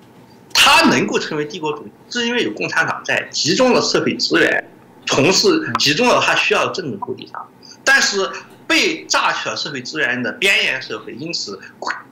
[0.65, 4.67] 他能够成为帝国主义，是因为有共产党在集中了社会资源，
[5.05, 7.47] 从事集中了他需要的政治目的上。
[7.85, 8.27] 但是
[8.67, 11.61] 被榨取了社会资源的边缘社会因此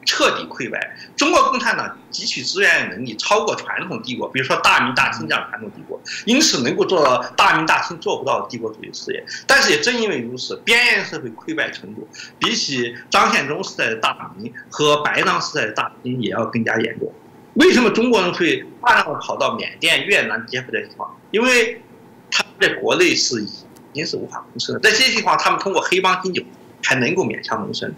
[0.04, 0.94] 彻底溃败。
[1.16, 9.24] 中国共产党汲取资源的能力超过传统帝国，比如说大明大清这样传统帝国，因此能够做到大明大清做不到的帝国主义事业。
[9.46, 12.06] 但是也正因为如此，边缘社会溃败程度
[12.38, 17.10] 比起张献忠时代的大明和白狼时代的大清也要更加严重。
[17.54, 21.14] 为什么中国人会大量的跑到缅甸、越南、柬埔寨地方？
[21.30, 21.82] 因为
[22.30, 23.48] 他在国内是已
[23.92, 26.46] 经是无法谋生的，在这些地方，他们通过黑帮经济
[26.82, 27.94] 还能够勉强谋生。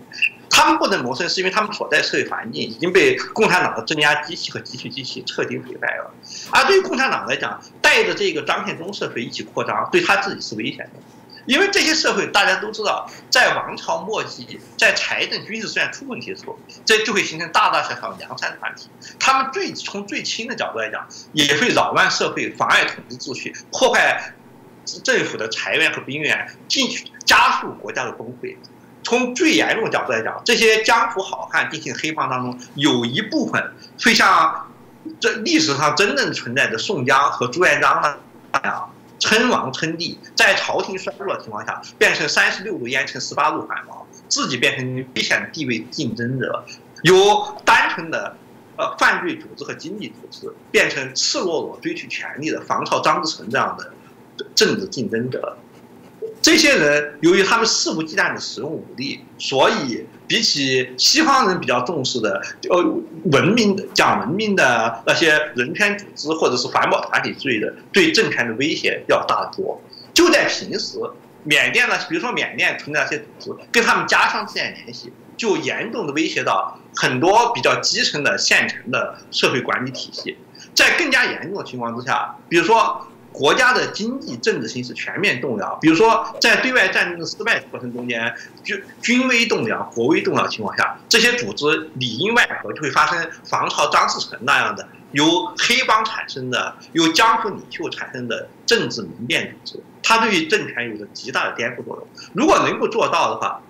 [0.50, 6.12] 他们不能谋生，是因为他们所在社会环境已经被共产党的镇压机器和集体机器彻底毁败了。
[6.52, 11.00] 而对于共产党来讲，带着这个张献忠社会一起扩张，对他自己是危险的。
[11.46, 18.88] 因为这些社会大家都知道，在王朝末期，在财政、军事资源出问题的时候，这就会形成大大小小的梁山团体。
[19.18, 24.34] 他们最从最轻的角度来讲，也会扰乱社会，妨碍统治秩序，破坏
[25.02, 28.56] 政府的财源和兵源，进去加速国家的崩溃。
[29.02, 34.72] 从最严重角度来讲，这些江湖好汉进行黑帮当中，有一部分会像
[35.20, 38.18] 这历史上真正存在的宋江和朱元璋
[38.52, 38.93] 那样。
[39.24, 46.62] 称王称帝，在朝廷衰弱的情况下，变成三十六路烟尘十八路反王，自己变成危险地位竞争者，
[47.04, 48.36] 由单纯的
[48.76, 53.94] 呃犯罪组织和经济组织，变成赤裸裸追求权力的防朝张之成这样的
[54.54, 55.56] 政治竞争者。
[56.42, 62.82] 这些人由于他们肆无忌惮的使用武力，所以比起西方人比较重视的呃
[63.26, 69.80] 文明讲文明的那些人权组织或者是环保团体之类的，对政权的威胁要大得多。
[70.12, 70.98] 就在平时，
[71.42, 80.36] 缅甸呢，比如说缅甸存在一些组织，跟他们家乡之间联系，就严重的威胁到很多比较基层的县城的社会管理体系。
[80.74, 88.32] 在更加严重的情况之下，比如说国家的经济政治形势全面动摇，比如说在对外战争的失败过程中间，
[88.62, 95.26] 军军威动摇、国威动摇情况下，这些组织里应外合，就会发生防潮张士诚那样的由
[95.58, 102.06] 黑帮产生的、由江湖领袖产生的政治民变组织，它对于政权有着极大的颠覆作用。
[102.34, 103.60] 如果能够做到的话，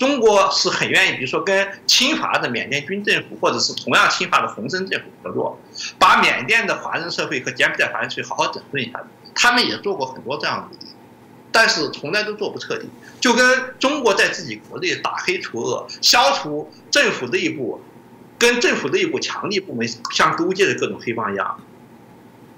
[0.00, 5.60] 中国是很愿意，比如说跟侵华的缅甸军政府，或者是同样侵华的洪森政府合作，
[5.98, 8.98] 把缅甸的华人社会和柬埔寨华人社会好好整顿一下。
[9.34, 10.86] 他们也做过很多这样的，
[11.52, 12.88] 但是从来都做不彻底。
[13.20, 17.82] 就跟中国在自己国内打黑除恶、消除政府内部
[18.38, 21.60] 跟政府内部强力部门相勾结的各种黑帮一样，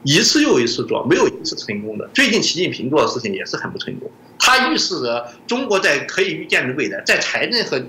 [0.05, 2.09] 一次又一次做，没有一次成功的。
[2.13, 4.11] 最近习近平做的事情也是很不成功。
[4.39, 7.81] 它预示着中国在可以预见的未来，在财政和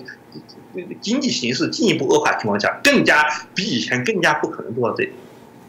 [1.02, 5.10] 经济形势进一步恶化情况下，更加比以前更加不可能做到这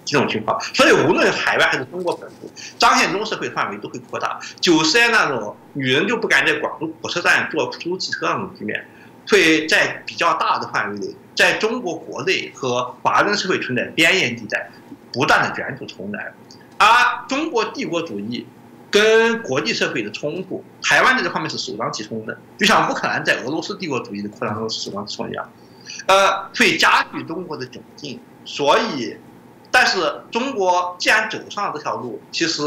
[0.05, 0.61] 这种情况。
[0.75, 4.39] 所以，无论海外还是中国本土，张献忠社会范围都会扩大。
[4.61, 8.87] 九十年那种女人就不敢在广州火车站坐出租车那种局面，
[9.29, 14.71] 会在比较大的范围内，在中国国内和华人社会存在边缘地带，
[15.15, 16.35] 不断的卷土重来，
[16.77, 18.47] 而中国帝国主义。
[18.91, 25.51] 跟国际社会的冲突，台湾在这方面是首当其冲的，就像乌克兰在俄罗斯帝国主义的扩张中首当其冲一样，
[26.07, 28.21] 呃，会加剧中国的窘境。
[28.45, 29.17] 所以，
[29.73, 32.63] 但是中国既然走上了这条路，其实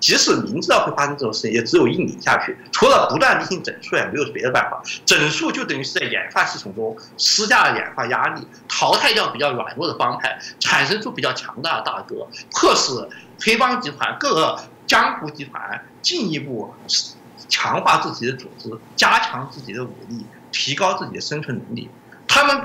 [0.00, 2.56] 即使明知道会发生这种事情，也只有硬拧下去。
[2.72, 4.82] 除了不断进行整数，也没有别的办法。
[5.04, 13.08] 整数就等于是在演化系统中施加了演化压力，淘汰掉比较软弱的帮派，产生出比较强大的大哥，迫使
[13.40, 14.58] 黑帮集团各个。
[14.88, 16.72] 江湖集团进一步
[17.46, 21.90] 强化自己的组织，加强自己的武力，提高自己的生存能力。
[22.26, 22.58] 他们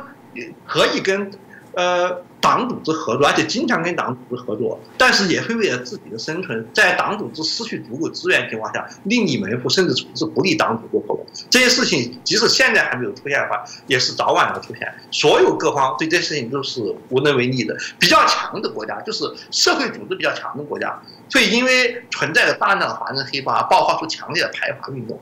[0.66, 1.30] 可以跟
[1.74, 2.24] 呃。
[2.44, 11.26] 党组织合作，而且经常跟党组织合作，但是也会为了自己的生存，在党组织失去足够资源情况下，另立门户，甚至从事不利党组织活动。
[11.50, 14.94] 这些事情即使现在还没有出现的话，也是早晚要出现。
[15.10, 17.74] 所有各方对这些事情都是无能为力的。
[17.98, 21.02] 比较强的国家，就是社会组织比较强的国家，
[21.32, 25.18] 会因为存在着大量的华人黑帮，爆发出强烈的排华运动；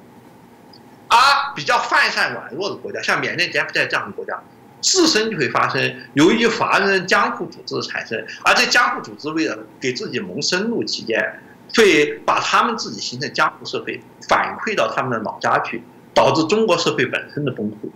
[1.08, 1.16] 而
[1.56, 4.42] 比较泛善软弱的国家，像缅甸、柬埔寨这样的国家。
[4.82, 11.40] 自身就会发生，由于华人江湖组织的产生，而在江湖组织为了给自己谋生路期间，
[11.76, 15.82] 会把他们自己形成江湖社会反馈到他们的老家去，
[16.14, 17.90] 导致中国社会本身的崩溃。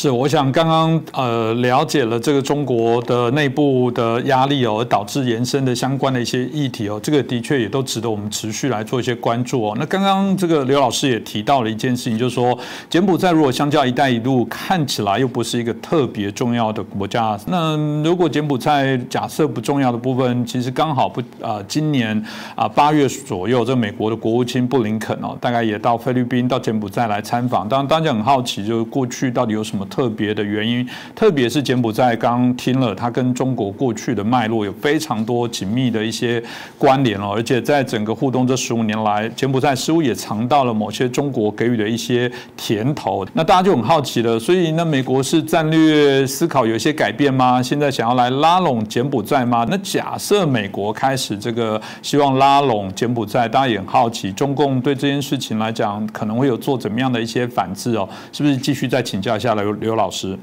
[0.00, 9.76] 是，我想刚刚呃了解了这个中国的内部的压力哦，而导致延伸的相关的一些议题哦，这个的确也都值得我们持续来做一些关注哦。
[9.76, 12.56] 那刚刚这个刘老师也提到了一件事情，就是说
[12.88, 22.24] 柬埔寨如果相较“一带一路”看起来又不是一个特别重要的国家，那如果柬埔寨假设不重要的部分，其实刚好不啊，今年
[22.54, 27.68] 啊八月左右，这美国的国务卿布林肯哦，大概也到菲律宾到柬埔寨来参访。
[27.68, 29.87] 当然，大家很好奇，就是过去到底有什么？
[29.88, 36.42] 特别的原因，特别是柬埔寨刚听了，它跟中国过去的脉络有非常多紧密的一些
[36.78, 43.26] 关联哦，而且在整个互动这十五年来，柬埔寨似乎也尝到了某些中国给予的一些甜头。
[43.32, 47.62] 那大家就很好奇了，所以那美国是战略思考有一些改变吗？
[47.62, 49.66] 现在想要来拉拢柬埔寨吗？
[49.70, 58.08] 那假设美国开始这个希望拉拢柬埔寨，大家也很好奇，中共对这件事情来讲，可能会有做怎么样的一些反制哦？
[58.32, 59.62] 是不是继续再请教一下来？
[59.72, 60.38] 刘刘老师，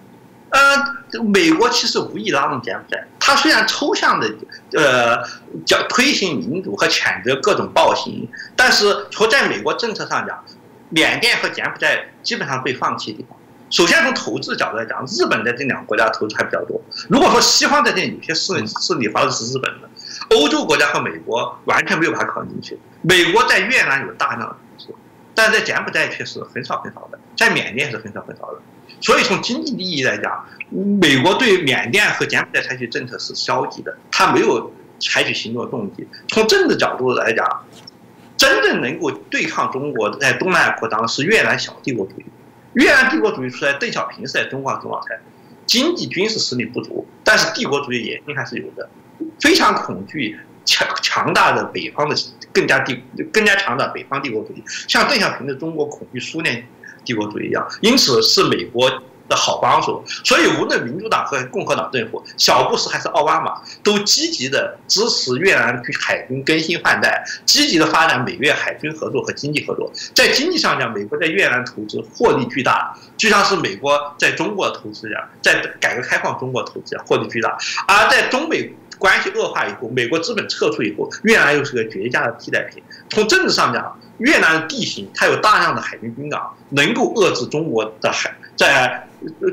[0.50, 3.06] 呃，美国其实无意拉拢柬埔寨。
[3.20, 4.32] 他虽然抽象的，
[4.78, 5.18] 呃，
[5.66, 10.44] 叫推行民主和谴责各种暴行，但是从在美国政策上讲，
[10.90, 13.38] 缅甸和柬埔寨基本上被放弃的地方。
[13.72, 16.80] 首先从投资角度来讲，日本在这两个国家投资还比较多。
[17.10, 19.90] 如果说西方在这有些势势力，反而是日本的，
[20.38, 22.80] 欧洲国家和美国完全没有把它考虑进去。
[23.02, 24.94] 美国在越南有大量的投资，
[25.34, 28.62] 但在柬埔寨却是很少很少的，在缅甸是很少很少的。
[29.06, 30.44] 所以从经济利益来讲，
[31.00, 36.08] 美国对缅甸和柬埔寨采取政策是消极的，它没有采取行动动机。
[36.30, 37.46] 从政治角度来讲，
[38.36, 42.26] 真正能够对抗中国在东南亚扩张是越南小帝国主义。
[42.74, 45.20] 越南帝国主义出来，邓小平是在中华中老台，
[45.68, 48.90] 经济军事实力不足，但是帝国主义野心还是有的，
[49.40, 50.36] 非常恐惧
[50.66, 52.16] 强强大的北方的
[52.52, 56.66] 更加帝更加强大北方帝国主义，像邓小平的中国恐惧苏联。
[57.06, 58.90] 帝国主义一样，因此是美国
[59.28, 69.92] 的好帮手，所以无论民主党和共和党政府，小布什还是奥巴马，都积极的支持越南海军更新换代，积极的发展美越海军合作和经济合作。
[70.14, 77.58] 在经济上讲，美国在越南投资获利巨大，就像是美国在中国投资一样，在改革开放中国投资获利巨大。
[77.88, 82.84] 而在中美关系恶化以后，美国资本撤出以后，越南又是个绝佳的替代品。
[83.10, 89.08] 从政治上讲，越南的地形它有大量的海军军港，能够遏制中国的海在。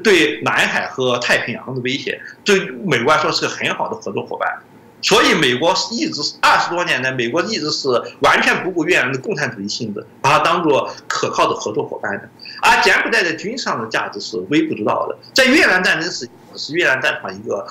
[0.05, 4.59] 对南海和太平洋的威胁，对美国来说是个很好的合作伙伴。
[5.01, 7.89] 所以，美国一直二十多年来，美国一直是
[8.21, 12.29] 完全不顾越南的共产主义性质，把它当做可靠的合作伙伴的。
[12.61, 17.67] 而柬埔寨在军事上的价值是微不足道的，在越南战争时是越南战场一个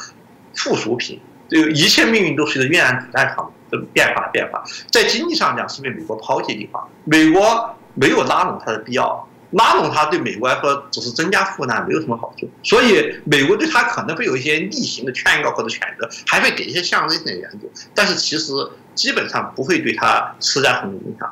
[0.56, 1.22] 附属品，
[1.52, 4.64] 就一切命运都随着越南主战场的变化变化。
[4.90, 9.28] 在经济上讲，是被美国抛弃的地方，美国没有拉拢它的必要。
[9.52, 12.50] 拉拢他对美国来说只是增加负担，没有什么好处。
[12.64, 18.54] 所以美国对他可能会有一些例行的劝告或者谴责，还会给一些象征性的援助，但是其实
[18.96, 21.30] 基本上不会对他施加什么影响。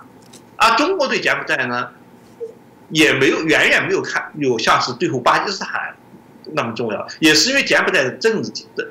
[0.57, 1.91] 而中国对柬埔寨呢，
[2.89, 5.95] 也没有远远没有看有像是对付巴基斯坦。
[6.53, 8.87] 那么重要，也是因为柬埔寨的政治的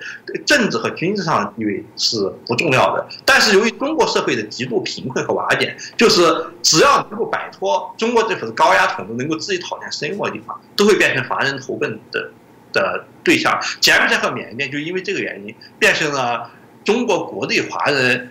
[0.47, 3.07] 政治和军事上地位是不重要的。
[3.25, 6.23] 但是由于中国社会的极度贫困和瓦解，就是
[6.63, 12.31] 只要能够摆脱中国政府的高压统治，能够自己讨钱生活的地方，都会变成华人投奔的
[12.73, 13.61] 的对象。
[13.81, 16.51] 柬埔寨和缅甸就因为这个原因，变成了
[16.85, 18.31] 中国国内华人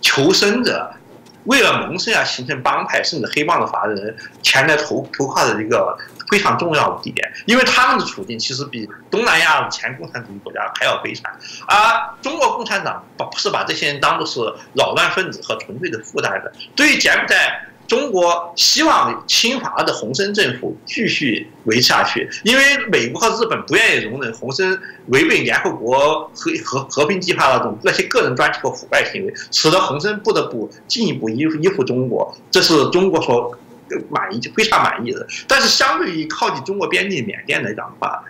[0.00, 0.92] 求生者
[1.44, 5.96] 为了谋生啊，形成帮派甚至黑帮的法人前来投投靠的一个。
[6.30, 11.30] 非常重要的地点，因为他们的处境其实比东南亚前共产主义国家还要悲惨，
[11.68, 11.76] 而
[12.22, 14.40] 中国共产党把是把这些人当做是
[14.72, 16.50] 扰乱分子和纯粹的负担的。
[16.74, 32.34] 对于柬埔寨，中国希望侵华的洪森政府继续维持下去，因为美国和日本不愿意容忍洪森违背联合国和和和平计划那种那些个人专制和腐败行为，使得洪森不得不进一步依依附中国。
[32.50, 33.54] 这是中国所。
[34.08, 38.24] 满意非常满意的，但是相对于靠近中国边境缅甸来讲的话，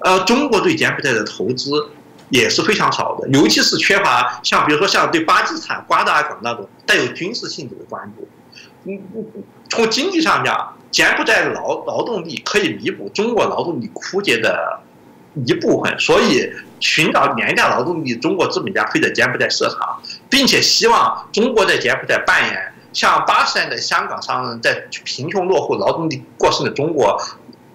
[0.00, 1.88] 呃，中国对柬埔寨的投资
[2.28, 8.28] 也是非常少的，尤其是缺乏像比如说像对巴基斯坦瓜达尔港那种带有军事性质的关注。
[8.86, 9.02] 嗯，
[9.68, 14.80] 从经济上讲，柬埔寨劳劳动力可以弥补中国劳动力枯竭的
[15.44, 22.72] 一部分，所以寻找廉价劳动力，中国资本家会在柬埔寨设厂，并且希望中国在柬埔寨扮演。
[22.92, 24.72] 像八十年代香港商人，在
[25.04, 27.20] 贫穷落后、劳动力过剩的中国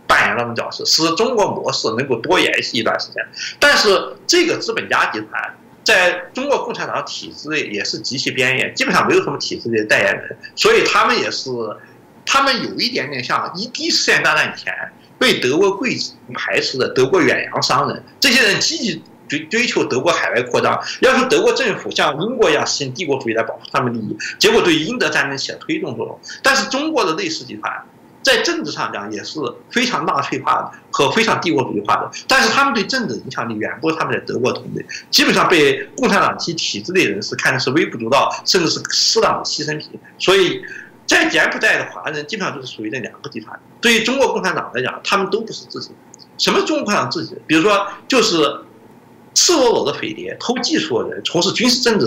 [0.07, 3.23] 扮演那种角色，使中国模式能够多延续一段时间。
[3.59, 11.49] 但是，这个资本家集团在中国共产党体制内也是极其边缘，基本上没有什么体制的代言人，所以他们也是，
[12.25, 14.73] 他们有一点点像一第一次世界大战以前
[15.17, 19.03] 被德国贵族排斥的德国远洋商人，这些人积极。
[19.31, 26.19] 追追求德国海外扩张，要求德国政府像英国一样实行帝国主义来保护他们利益，结果对英德战争起了推动作用。
[26.43, 27.71] 但是中国的类似集团
[28.23, 39.99] 在政治上讲也是非常纳粹化的和非常帝国主义化的，但是他们对政治影响力远不如他们在德国团队，基本上被共产党及体制内人士看的是微不足道，甚至是适当的牺牲品。
[40.17, 40.61] 所以
[41.05, 43.59] 在柬埔寨的华人基本上就是属于这两个集团。
[43.79, 45.91] 对于中国共产党来讲，他们都不是自己。
[46.37, 47.35] 什么中国共产党自己？
[47.47, 48.61] 比如说就是。
[49.33, 52.05] 赤裸裸的匪谍、偷技术的人、从事军事政治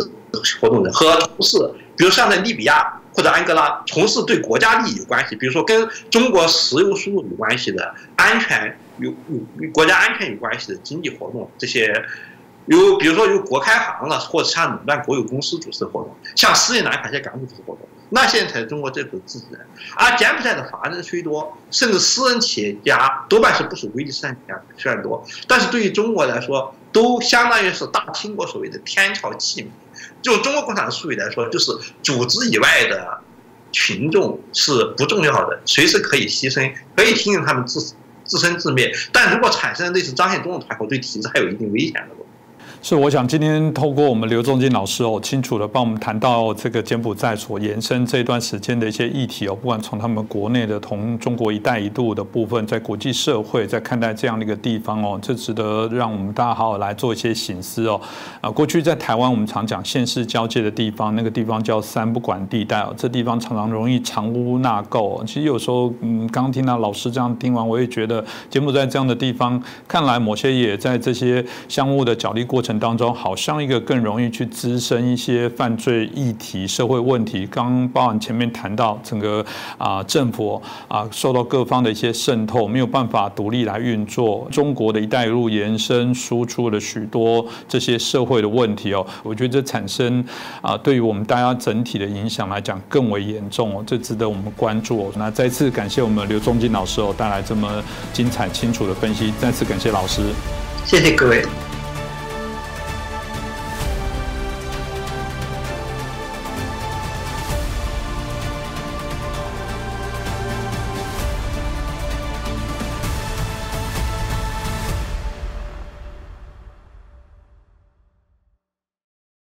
[0.60, 1.56] 活动的人和从事，
[1.96, 12.04] 比如像在利比亚或者安哥拉从事对国家利益有关系，比如说跟中国石油输入有关系的、安全有有与国家安全有关系的经济活动，这些
[12.66, 19.60] 有比如说由国开行了或者像垄断国有公司组织的活动，像斯里兰卡些港组织活动，那些人才是中国政府自己人。
[19.96, 26.74] 而柬埔寨的华人虽多，甚至私人企业家多半是不属危机三家，虽然多，但是对于中国来说。
[26.94, 29.66] 都相当于是大清国所谓的天朝器皿，
[30.22, 33.20] 就中国共产党术语来说，就是组织以外的
[33.72, 37.94] 群众是不重要的，随时可以牺牲，可以听令他们自
[38.24, 38.94] 自生自灭。
[39.12, 42.14] 但如果产生类似张献忠的团伙，对体制还有一定危险的。
[42.86, 57.98] 是，我想今天透过我们刘仲金老师哦，清楚的帮我们谈到这个柬埔寨所延伸这段时间的一些议题哦，不管从他们国内的同中国“一带一路”的部分，在国际社会在看待这样的一个地方哦，这值得让我们大家好好来做一些醒思哦。
[58.42, 65.24] 啊，过去在台湾我们常讲县市交界的地方，那个地方叫三不管地带哦，这地方常常容易藏污纳垢。
[65.24, 69.58] 其实有时候，嗯，刚听到老师这样听完，我也觉得柬埔寨这样的地方，
[69.88, 72.64] 看来某些也在这些相互的角力过。
[72.64, 77.46] 程当中，好像一个更容易去滋生一些犯罪议题、社会问题。
[77.46, 79.44] 刚包含前面谈到整个
[79.78, 84.46] 啊政府啊受到各方的一些渗透，没有办法独立来运作。
[84.50, 90.24] 中国的一带一路延伸输出了许多这些社会的问题哦， 我觉得这产生
[90.60, 95.12] 啊对于我们大家整体的影响来讲更为严重哦，这值得我们关注。
[95.16, 100.22] 那再次感谢我们刘忠金老师哦带来这么精彩清楚的分析，再次感谢老师，
[100.84, 101.44] 谢谢各位。